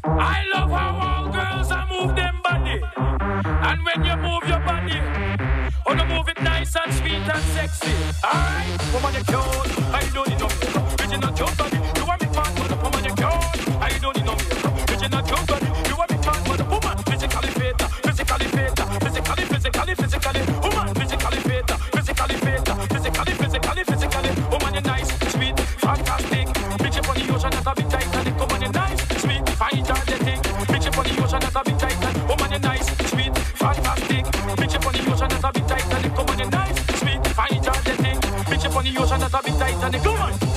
[0.05, 2.81] I love how all girls are move them body.
[2.95, 5.01] And when you move your body,
[5.87, 7.93] oh, to move it nice and sweet and sexy.
[8.25, 9.79] Alright, woman, you're cute.
[9.93, 10.53] I know you don't.
[10.97, 11.88] Bitch, you're not your body.
[39.91, 40.48] the come on.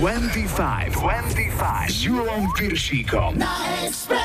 [0.00, 0.96] 25.
[0.96, 1.92] 25.
[1.92, 3.36] S Júlom Piršíkom.
[3.36, 3.52] Na
[3.84, 4.19] Express.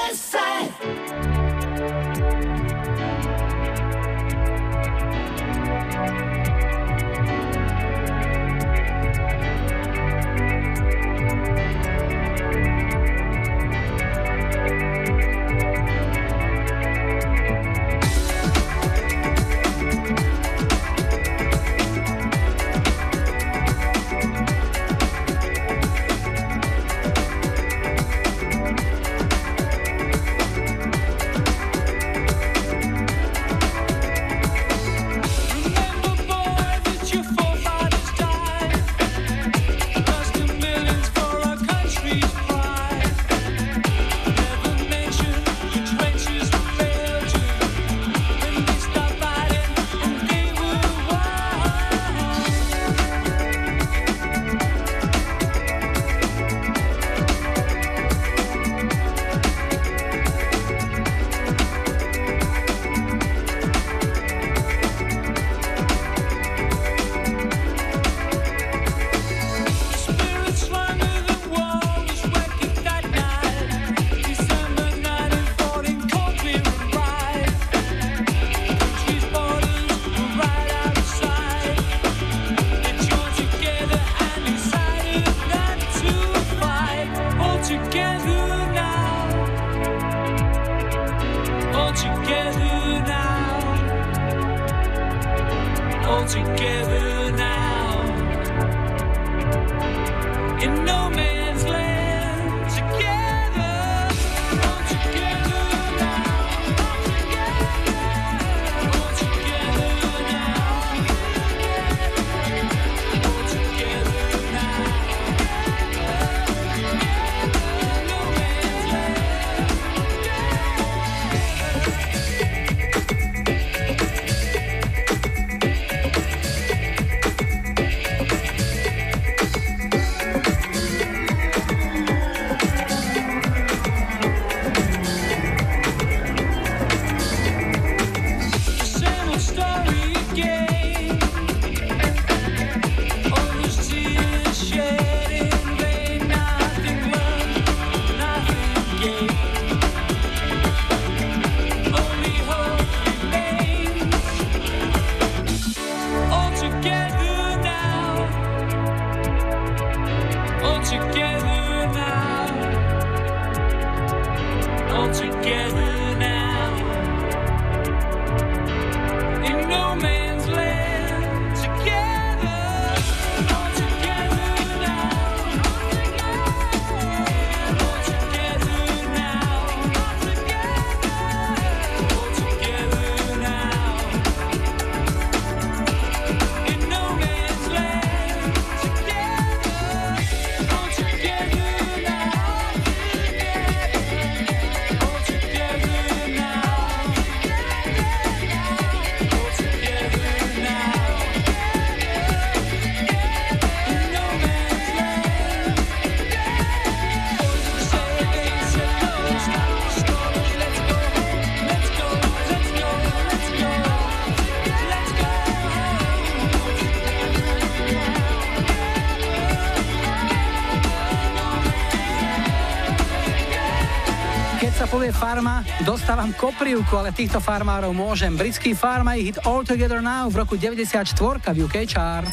[225.36, 228.32] Farma, dostávam koprivku, ale týchto farmárov môžem.
[228.40, 231.12] Britský farma ich hit All Together Now v roku 94
[231.52, 232.32] v UK chart.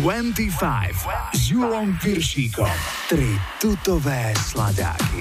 [0.00, 2.72] 25 s Julom Piršíkom.
[3.12, 5.20] Tri tutové sladáky.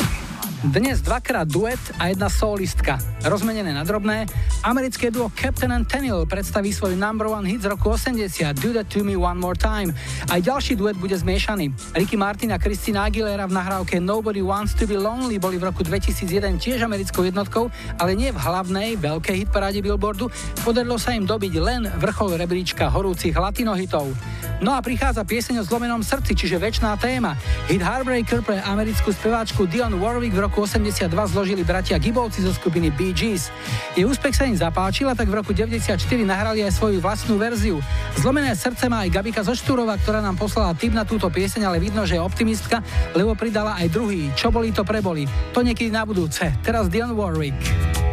[0.63, 2.95] Dnes dvakrát duet a jedna solistka.
[3.28, 4.32] Rozmenené na drobné,
[4.62, 8.93] americké duo Captain and Tennille predstaví svoj number one hit z roku 80 Do That
[8.93, 9.89] To Me One More Time.
[10.30, 11.74] Aj ďalší duet bude zmiešaný.
[11.97, 15.82] Ricky Martin a Christina Aguilera v nahrávke Nobody Wants To Be Lonely boli v roku
[15.82, 20.30] 2001 tiež americkou jednotkou, ale nie v hlavnej veľkej hitparáde Billboardu.
[20.62, 24.14] Podarilo sa im dobiť len vrchol rebríčka horúcich latinohitov.
[24.62, 27.34] No a prichádza pieseň o zlomenom srdci, čiže väčšiná téma.
[27.66, 32.93] Hit Heartbreaker pre americkú speváčku Dion Warwick v roku 82 zložili bratia Gibovci zo skupiny
[32.93, 33.49] Bee Gees.
[33.97, 37.79] Jej úspech sa zapáčil a tak v roku 94 nahrali aj svoju vlastnú verziu.
[38.19, 41.79] Zlomené srdce má aj Gabika zo Štúrova, ktorá nám poslala tip na túto pieseň, ale
[41.79, 42.83] vidno, že je optimistka,
[43.15, 44.29] lebo pridala aj druhý.
[44.35, 45.25] Čo boli, to preboli.
[45.55, 46.51] To niekedy na budúce.
[46.61, 48.11] Teraz Dion Warwick.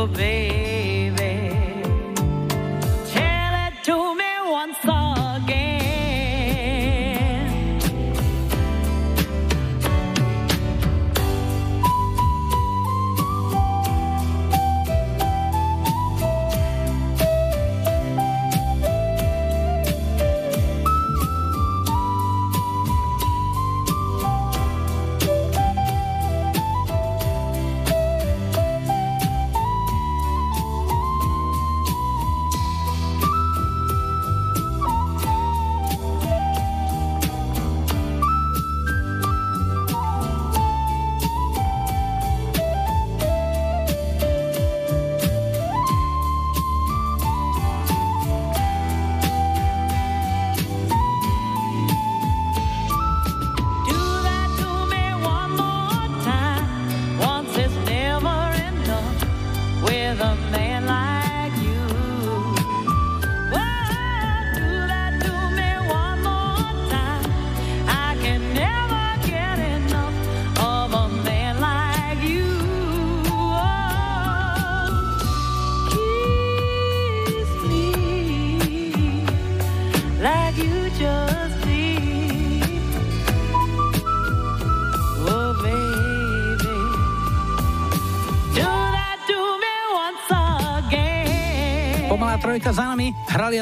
[0.05, 0.54] obey.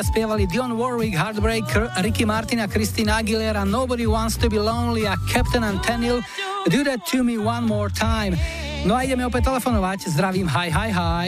[0.04, 5.16] Spievali Dion Warwick, Heartbreaker, Ricky Martin a Christina Aguilera, Nobody Wants to be Lonely a
[5.32, 6.20] Captain Antenil,
[6.68, 8.36] Do That to Me One More Time.
[8.84, 10.12] No a ideme opäť telefonovať.
[10.12, 11.28] Zdravím, hi, hi, hi.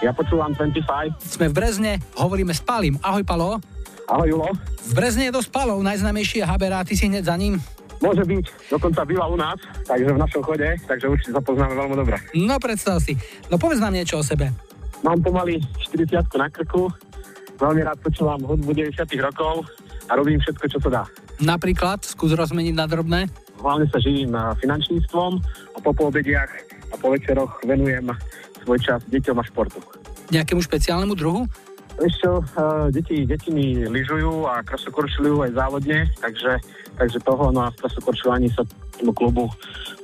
[0.00, 1.20] Ja počúvam 25.
[1.20, 2.96] Sme v Brezne, hovoríme s Palim.
[3.04, 3.60] Ahoj, Palo.
[4.08, 4.48] Ahoj, Julo.
[4.88, 7.60] V Brezne je dosť Palov, najznámejší je Habera, ty si hneď za ním.
[8.00, 9.56] Môže byť, dokonca býva u nás,
[9.88, 12.16] takže v našom chode, takže určite sa poznáme veľmi dobre.
[12.36, 13.16] No predstav si.
[13.48, 14.52] No povedz nám niečo o sebe.
[15.04, 16.88] Mám pomaly 40 na krku,
[17.58, 19.66] veľmi rád počúvam hudbu 90 rokov
[20.08, 21.02] a robím všetko, čo sa dá.
[21.42, 23.26] Napríklad, skús rozmeniť na drobné.
[23.58, 25.32] Hlavne sa živím eh, finančníctvom
[25.74, 26.50] a po poobediach
[26.92, 28.10] a po večeroch venujem
[28.62, 29.80] svoj čas deťom a športu.
[30.32, 31.42] Nejakému špeciálnemu druhu?
[31.94, 36.58] Vieš čo, uh, deti, deti mi lyžujú a krasokorčujú aj závodne, takže,
[36.98, 38.66] takže toho, no a v krasokorčovaní sa
[39.14, 39.50] klubu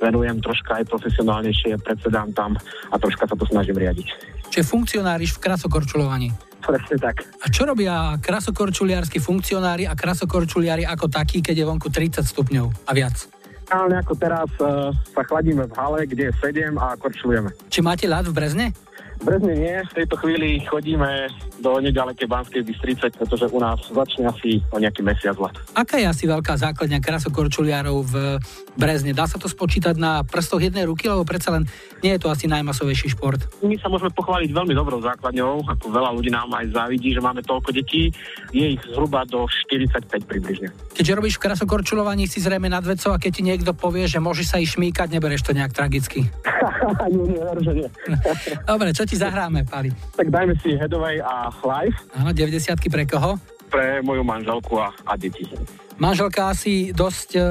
[0.01, 2.57] venujem troška aj profesionálnejšie, predsedám tam
[2.89, 4.07] a troška sa to snažím riadiť.
[4.51, 6.29] Čiže funkcionáriš v krasokorčulovaní.
[6.61, 7.25] Presne tak.
[7.41, 12.91] A čo robia krasokorčuliarskí funkcionári a krasokorčuliari ako takí, keď je vonku 30 stupňov a
[12.93, 13.17] viac?
[13.71, 17.55] Reálne ako teraz uh, sa chladíme v hale, kde je 7 a korčulujeme.
[17.71, 18.67] Či máte ľad v Brezne?
[19.21, 21.29] V Brezne nie, v tejto chvíli chodíme
[21.61, 25.53] do nedalekej Banskej Bystrice, pretože u nás začne asi o nejaký mesiac let.
[25.77, 28.15] Aká je asi veľká základňa krasokorčuliarov v
[28.73, 29.13] Brezne?
[29.13, 31.69] Dá sa to spočítať na prstoch jednej ruky, lebo predsa len
[32.01, 33.37] nie je to asi najmasovejší šport.
[33.61, 37.45] My sa môžeme pochváliť veľmi dobrou základňou, ako veľa ľudí nám aj závidí, že máme
[37.45, 38.09] toľko detí.
[38.49, 40.73] Je ich zhruba do 45 približne.
[40.97, 44.41] Keďže robíš v krasokorčulovaní, si zrejme nad vecou a keď ti niekto povie, že môže
[44.49, 46.25] sa ich šmýkať, nebereš to nejak tragicky.
[47.13, 47.89] nie, nie, nie.
[48.71, 49.91] Dobre, čo ti zahráme, Pali?
[50.15, 53.35] tak dajme si Headway a Life Áno, 90 pre koho?
[53.71, 55.47] pre moju manželku a, a deti.
[55.95, 57.41] Manželka asi dosť e,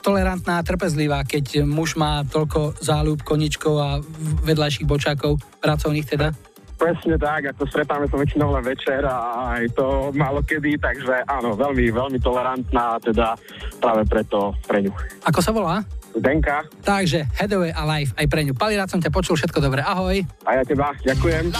[0.00, 4.00] tolerantná a trpezlivá, keď muž má toľko záľub, koničkov a
[4.48, 6.32] vedľajších bočákov, pracovných teda.
[6.80, 11.52] Presne tak, ako stretáme sa väčšinou len večer a aj to málo kedy, takže áno,
[11.52, 13.36] veľmi, veľmi tolerantná teda
[13.84, 14.92] práve preto pre ňu.
[15.28, 15.84] Ako sa volá?
[16.14, 16.66] Zdenka.
[16.82, 18.52] Takže Headway a Life aj pre ňu.
[18.54, 20.20] Pali, rád som ťa počul, všetko dobre, ahoj.
[20.44, 21.54] A ja teba, ďakujem.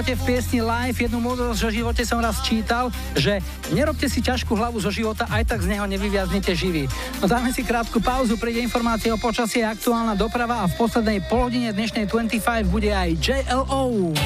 [0.00, 0.96] Živote v piesni Live.
[0.96, 3.36] Jednu múdrosť o živote som raz čítal, že
[3.68, 6.88] nerobte si ťažkú hlavu zo života, aj tak z neho nevyviaznete živý.
[7.20, 11.76] No dáme si krátku pauzu, príde informácie o počasí, aktuálna doprava a v poslednej polhodine
[11.76, 14.16] dnešnej 25 bude aj JLO.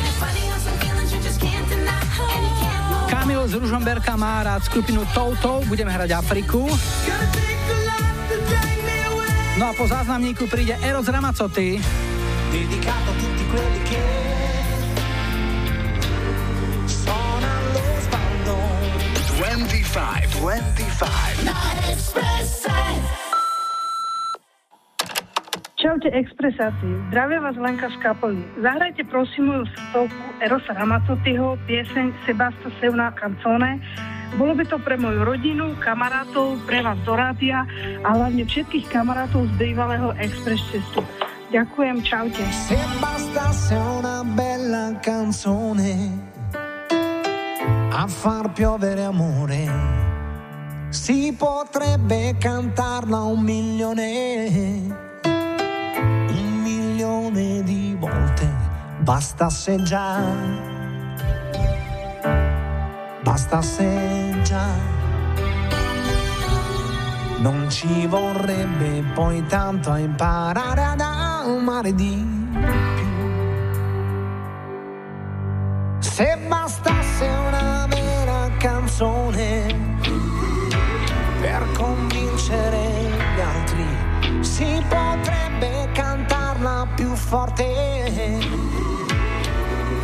[3.10, 6.70] Kamil z Ružomberka má rád skupinu Toto, budeme hrať Afriku.
[9.58, 11.82] No a po záznamníku príde Eros Ramazzotti.
[12.54, 13.93] dedicato tutti quelli che
[20.44, 22.20] 25, 25.
[25.80, 28.44] Čaute expresáci, zdravia vás Lenka z kapely.
[28.60, 33.80] Zahrajte prosím moju stovku Erosa Ramazottiho, pieseň Sebasta Seuna Canzone.
[34.36, 37.64] Bolo by to pre moju rodinu, kamarátov, pre vás do rádia
[38.04, 41.00] a hlavne všetkých kamarátov z bývalého Express cestu.
[41.56, 42.44] Ďakujem, čaute.
[42.52, 42.76] Se
[43.80, 46.20] una bella canzone
[47.96, 50.04] a far piovere amore,
[50.94, 54.46] si potrebbe cantarla un milione,
[55.24, 58.48] un milione di volte.
[59.00, 60.20] Bastasse già,
[63.22, 64.68] bastasse già.
[67.38, 72.24] Non ci vorrebbe poi tanto a imparare ad amare di
[72.94, 73.04] più.
[75.98, 79.93] Se bastasse una vera canzone
[81.44, 83.86] per convincere gli altri,
[84.40, 88.38] si potrebbe cantarla più forte.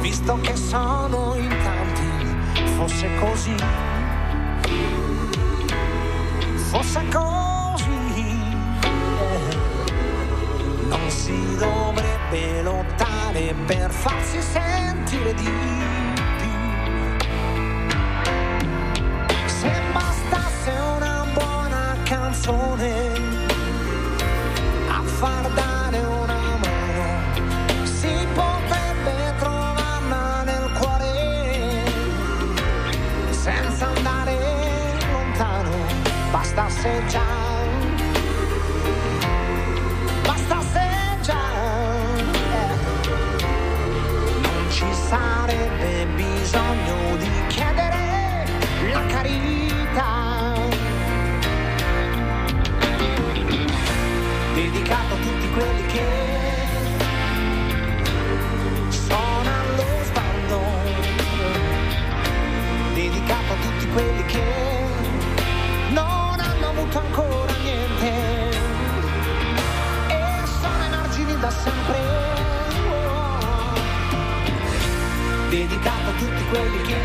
[0.00, 3.54] Visto che sono in tanti, fosse così
[6.70, 8.28] fosse così,
[10.88, 15.50] non si dovrebbe lottare per farsi sentire di
[16.38, 16.48] più.
[19.46, 19.72] Se
[22.10, 23.12] canzone
[24.88, 31.84] a far dare una mano, si potrebbe trovarla nel cuore
[33.30, 34.36] senza andare
[35.12, 35.70] lontano,
[36.32, 37.22] bastasse già,
[40.24, 40.88] bastasse
[41.22, 41.44] già,
[42.58, 42.74] eh.
[44.42, 47.39] non ci sarebbe bisogno di
[54.62, 56.04] Dedicato a tutti quelli che
[58.90, 60.60] sono allo sbando
[62.92, 64.44] dedicato a tutti quelli che
[65.92, 68.12] non hanno avuto ancora niente
[70.08, 71.98] e sono emargini da sempre.
[75.48, 76.98] Dedicato a tutti quelli che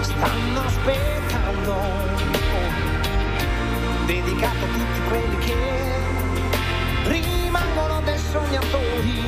[0.00, 1.98] stanno aspettando.
[4.06, 4.49] Dedicato
[5.10, 5.56] quelli che
[7.06, 9.18] rimangono dei sognatori.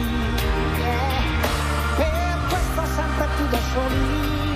[0.78, 4.51] eh, Per questo sempre più da soli.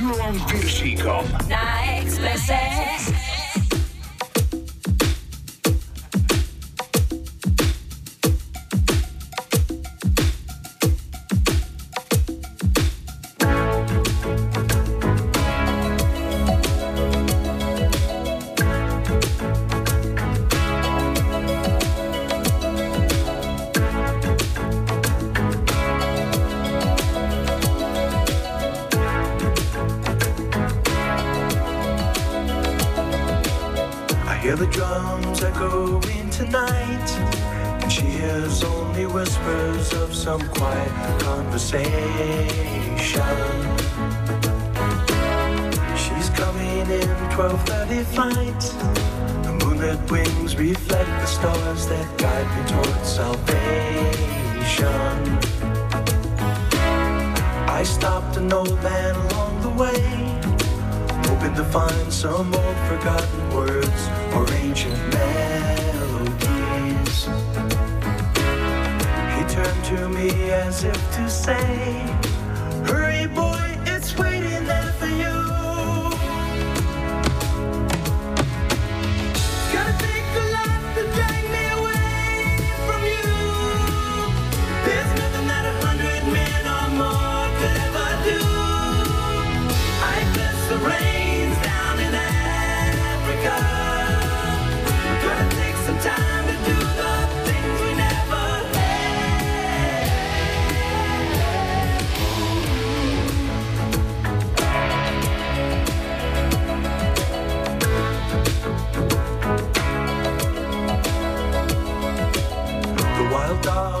[0.00, 1.24] Julom Piršíkom.
[1.48, 2.56] Na Expresse.
[57.80, 60.02] I stopped an old man along the way,
[61.24, 66.34] hoping to find some old forgotten words or ancient melodies.
[69.34, 72.04] He turned to me as if to say,
[72.84, 75.39] Hurry, boy, it's waiting there for you.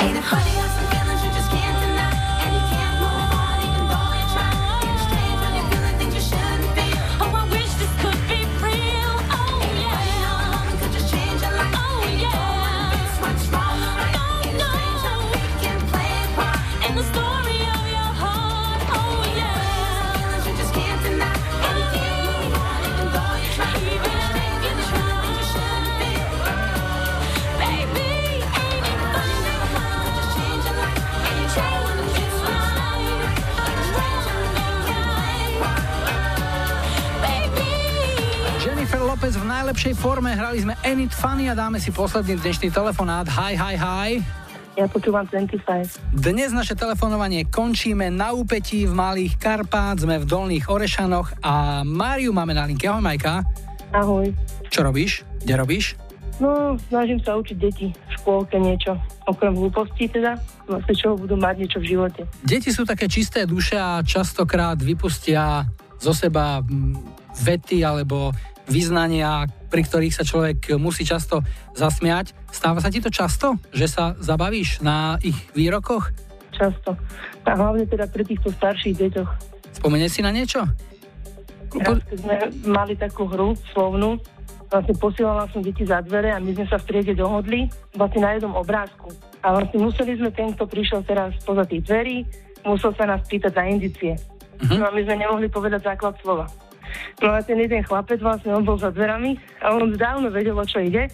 [0.00, 0.37] Ain't it
[40.28, 43.24] forme, hrali sme It Funny a dáme si posledný dnešný telefonát.
[43.32, 44.10] Hi, hi, hi.
[44.76, 45.56] Ja počúvam 25.
[46.12, 52.36] Dnes naše telefonovanie končíme na úpetí v Malých Karpát, sme v Dolných Orešanoch a Máriu
[52.36, 52.84] máme na linke.
[52.84, 53.40] Ahoj Majka.
[53.96, 54.28] Ahoj.
[54.68, 55.24] Čo robíš?
[55.40, 55.96] Kde robíš?
[56.44, 59.00] No, snažím sa učiť deti v škôlke niečo.
[59.24, 60.36] Okrem hlúpostí teda,
[60.68, 62.28] vlastne čoho budú mať niečo v živote.
[62.44, 65.64] Deti sú také čisté duše a častokrát vypustia
[65.96, 67.16] zo seba mm,
[67.48, 68.36] vety alebo
[68.68, 71.40] vyznania, pri ktorých sa človek musí často
[71.72, 72.36] zasmiať.
[72.52, 76.12] Stáva sa ti to často, že sa zabavíš na ich výrokoch?
[76.52, 76.96] Často.
[77.48, 79.30] A hlavne teda pri týchto starších deťoch.
[79.80, 80.64] Spomenieš si na niečo?
[81.68, 84.16] Raz, keď sme mali takú hru slovnú,
[84.68, 88.36] vlastne posielala som deti za dvere a my sme sa v triede dohodli vlastne na
[88.36, 89.12] jednom obrázku.
[89.44, 92.24] A vlastne museli sme ten, kto prišiel teraz poza tých dverí,
[92.64, 94.12] musel sa nás pýtať za indície.
[94.58, 96.50] No a my sme nemohli povedať základ slova.
[97.22, 100.64] No a ten jeden chlapec vlastne, on bol za dverami a on dávno vedel, o
[100.66, 101.10] čo ide.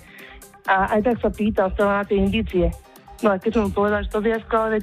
[0.64, 2.66] A aj tak sa pýtal stále na tie indície.
[3.20, 4.80] No a keď som mu povedal, že to viasko, ale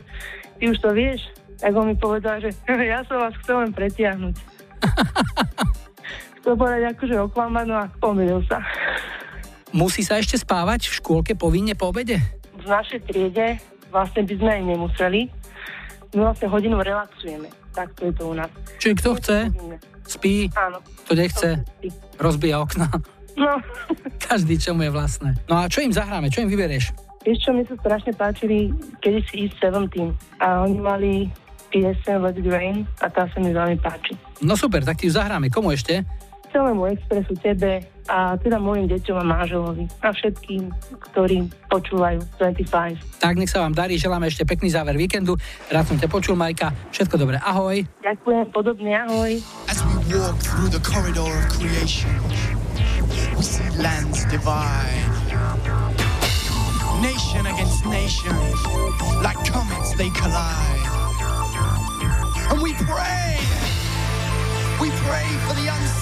[0.61, 1.25] ty už to vieš,
[1.61, 2.49] tak on mi povedal, že
[2.91, 4.35] ja som vás chcel len pretiahnuť.
[6.41, 8.65] Chcel povedať akože oklamať, no a pomýlil sa.
[9.69, 12.17] Musí sa ešte spávať v škôlke povinne po obede?
[12.57, 13.61] V našej triede
[13.93, 15.21] vlastne by sme aj nemuseli.
[16.17, 17.60] My vlastne hodinu relaxujeme.
[17.71, 18.51] Tak to je to u nás.
[18.79, 19.37] Čiže kto chce,
[20.07, 20.83] spí, Áno.
[21.07, 21.49] kto nechce,
[22.19, 22.91] rozbíja okna.
[23.39, 23.57] No.
[24.27, 25.39] Každý, čo mu je vlastné.
[25.47, 26.91] No a čo im zahráme, čo im vyberieš?
[27.21, 29.87] Vieš čo, mi sa strašne páčili kedysi East 17
[30.41, 31.13] a oni mali
[31.69, 34.17] piesen Let It Rain a tá sa mi veľmi páči.
[34.43, 35.47] No super, tak ti ju zahráme.
[35.47, 36.03] Komu ešte?
[36.51, 40.67] Celému Expressu, tebe a teda mojim deťom a máželovi a všetkým,
[40.99, 43.23] ktorí počúvajú 25.
[43.23, 45.39] Tak nech sa vám darí, želáme ešte pekný záver víkendu.
[45.71, 46.75] Rád som ťa počul, Majka.
[46.91, 47.87] Všetko dobré, ahoj.
[48.03, 49.39] Ďakujem, podobne, ahoj.
[49.71, 52.19] As we walk through the corridor of creation,
[53.39, 55.07] we see lands divide.
[56.99, 58.35] Nation against nation,
[59.23, 60.83] like comets they collide.
[62.51, 63.39] And we pray,
[64.83, 66.00] we pray for the unseen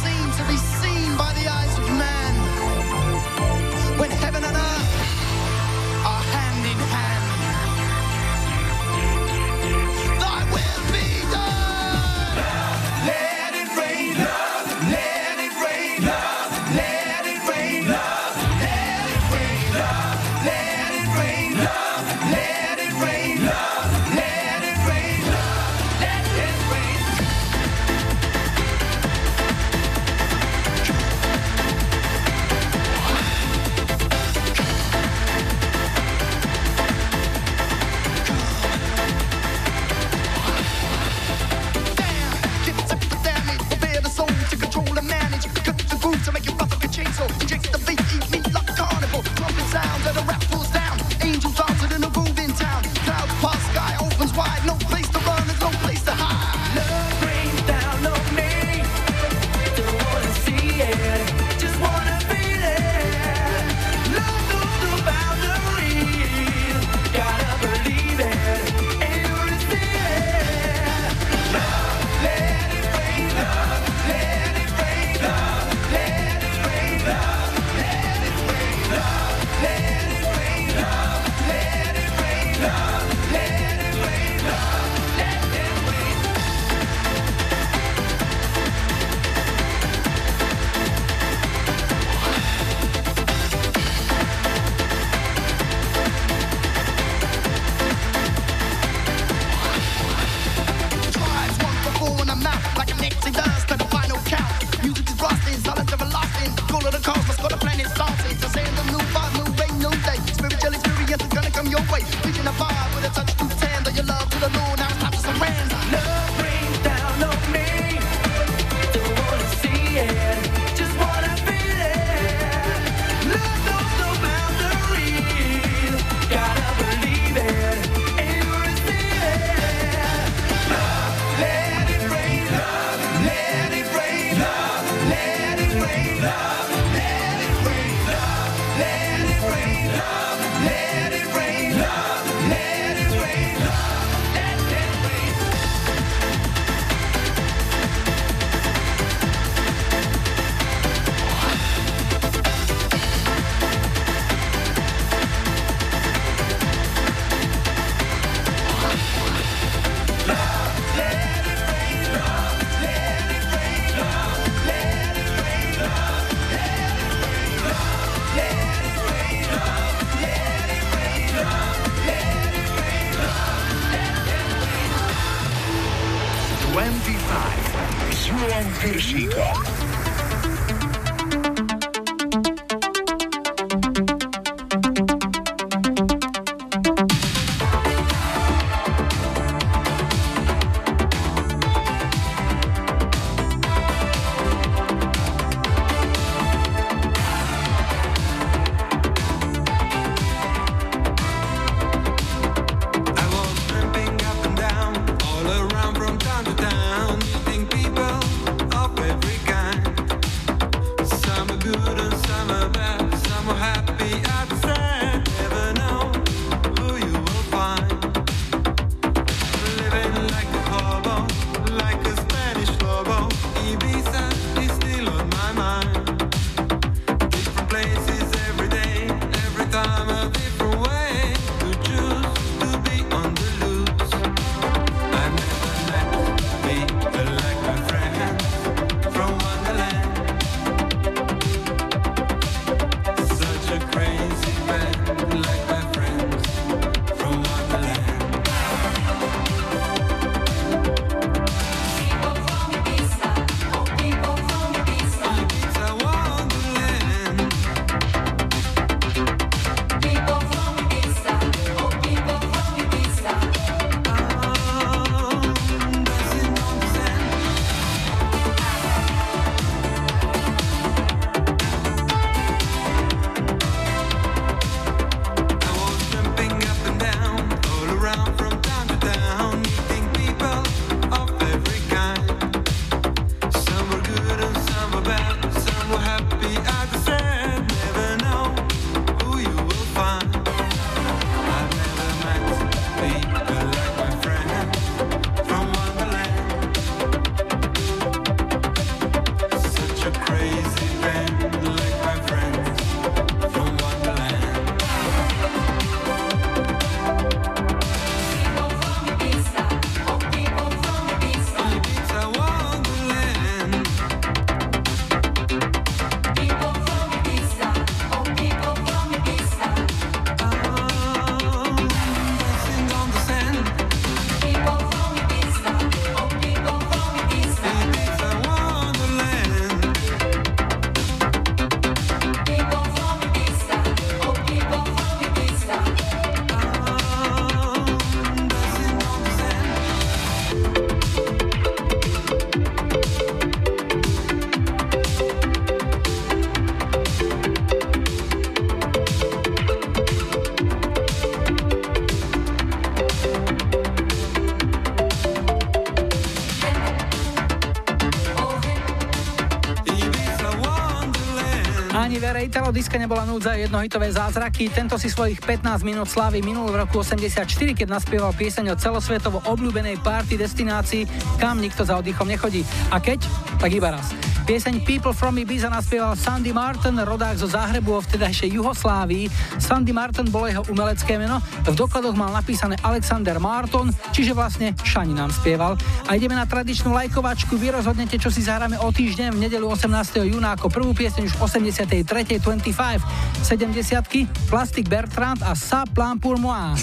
[362.69, 364.69] Italo diska nebola núdza jednohitové zázraky.
[364.69, 369.41] Tento si svojich 15 minút slávy minul v roku 84, keď naspieval pieseň o celosvetovo
[369.41, 371.09] obľúbenej party destinácii,
[371.41, 372.61] kam nikto za oddychom nechodí.
[372.93, 373.25] A keď?
[373.57, 374.13] Tak iba raz.
[374.49, 379.29] Pieseň People from Ibiza naspieval Sandy Martin, rodák zo Záhrebu vo vtedajšej Juhoslávii.
[379.61, 381.37] Sandy Martin bolo jeho umelecké meno,
[381.69, 385.77] v dokladoch mal napísané Alexander Martin, čiže vlastne Šani nám spieval.
[386.09, 390.17] A ideme na tradičnú lajkovačku, vy rozhodnete, čo si zahráme o týždeň v nedelu 18.
[390.25, 392.09] júna ako prvú pieseň už 83.
[392.41, 393.45] 25.
[393.45, 396.73] 70 Plastic Bertrand a Sa plan pour moi.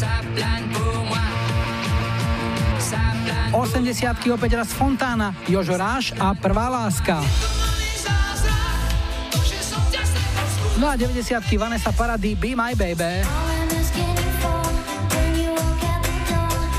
[3.50, 7.55] 80 opäť raz Fontána, Jožo Ráš a Prvá láska.
[10.76, 13.24] No a 90 Vanessa Paradis, Be My Baby.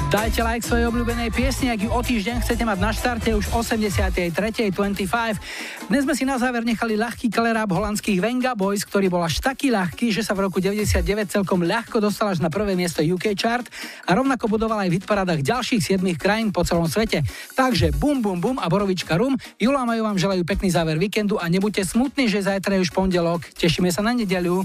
[0.07, 4.31] Dajte like svojej obľúbenej piesni, ak ju o týždeň chcete mať na štarte už 83.
[4.71, 5.03] 25.
[5.91, 9.67] Dnes sme si na záver nechali ľahký kaleráb holandských Venga Boys, ktorý bol až taký
[9.67, 13.67] ľahký, že sa v roku 99 celkom ľahko dostal až na prvé miesto UK chart
[14.07, 17.27] a rovnako budoval aj v hitparádach ďalších 7 krajín po celom svete.
[17.57, 19.33] Takže bum bum bum a borovička rum.
[19.57, 23.49] Jula Majú vám želajú pekný záver víkendu a nebuďte smutní, že zajtra je už pondelok.
[23.57, 24.61] Tešíme sa na nedeľu.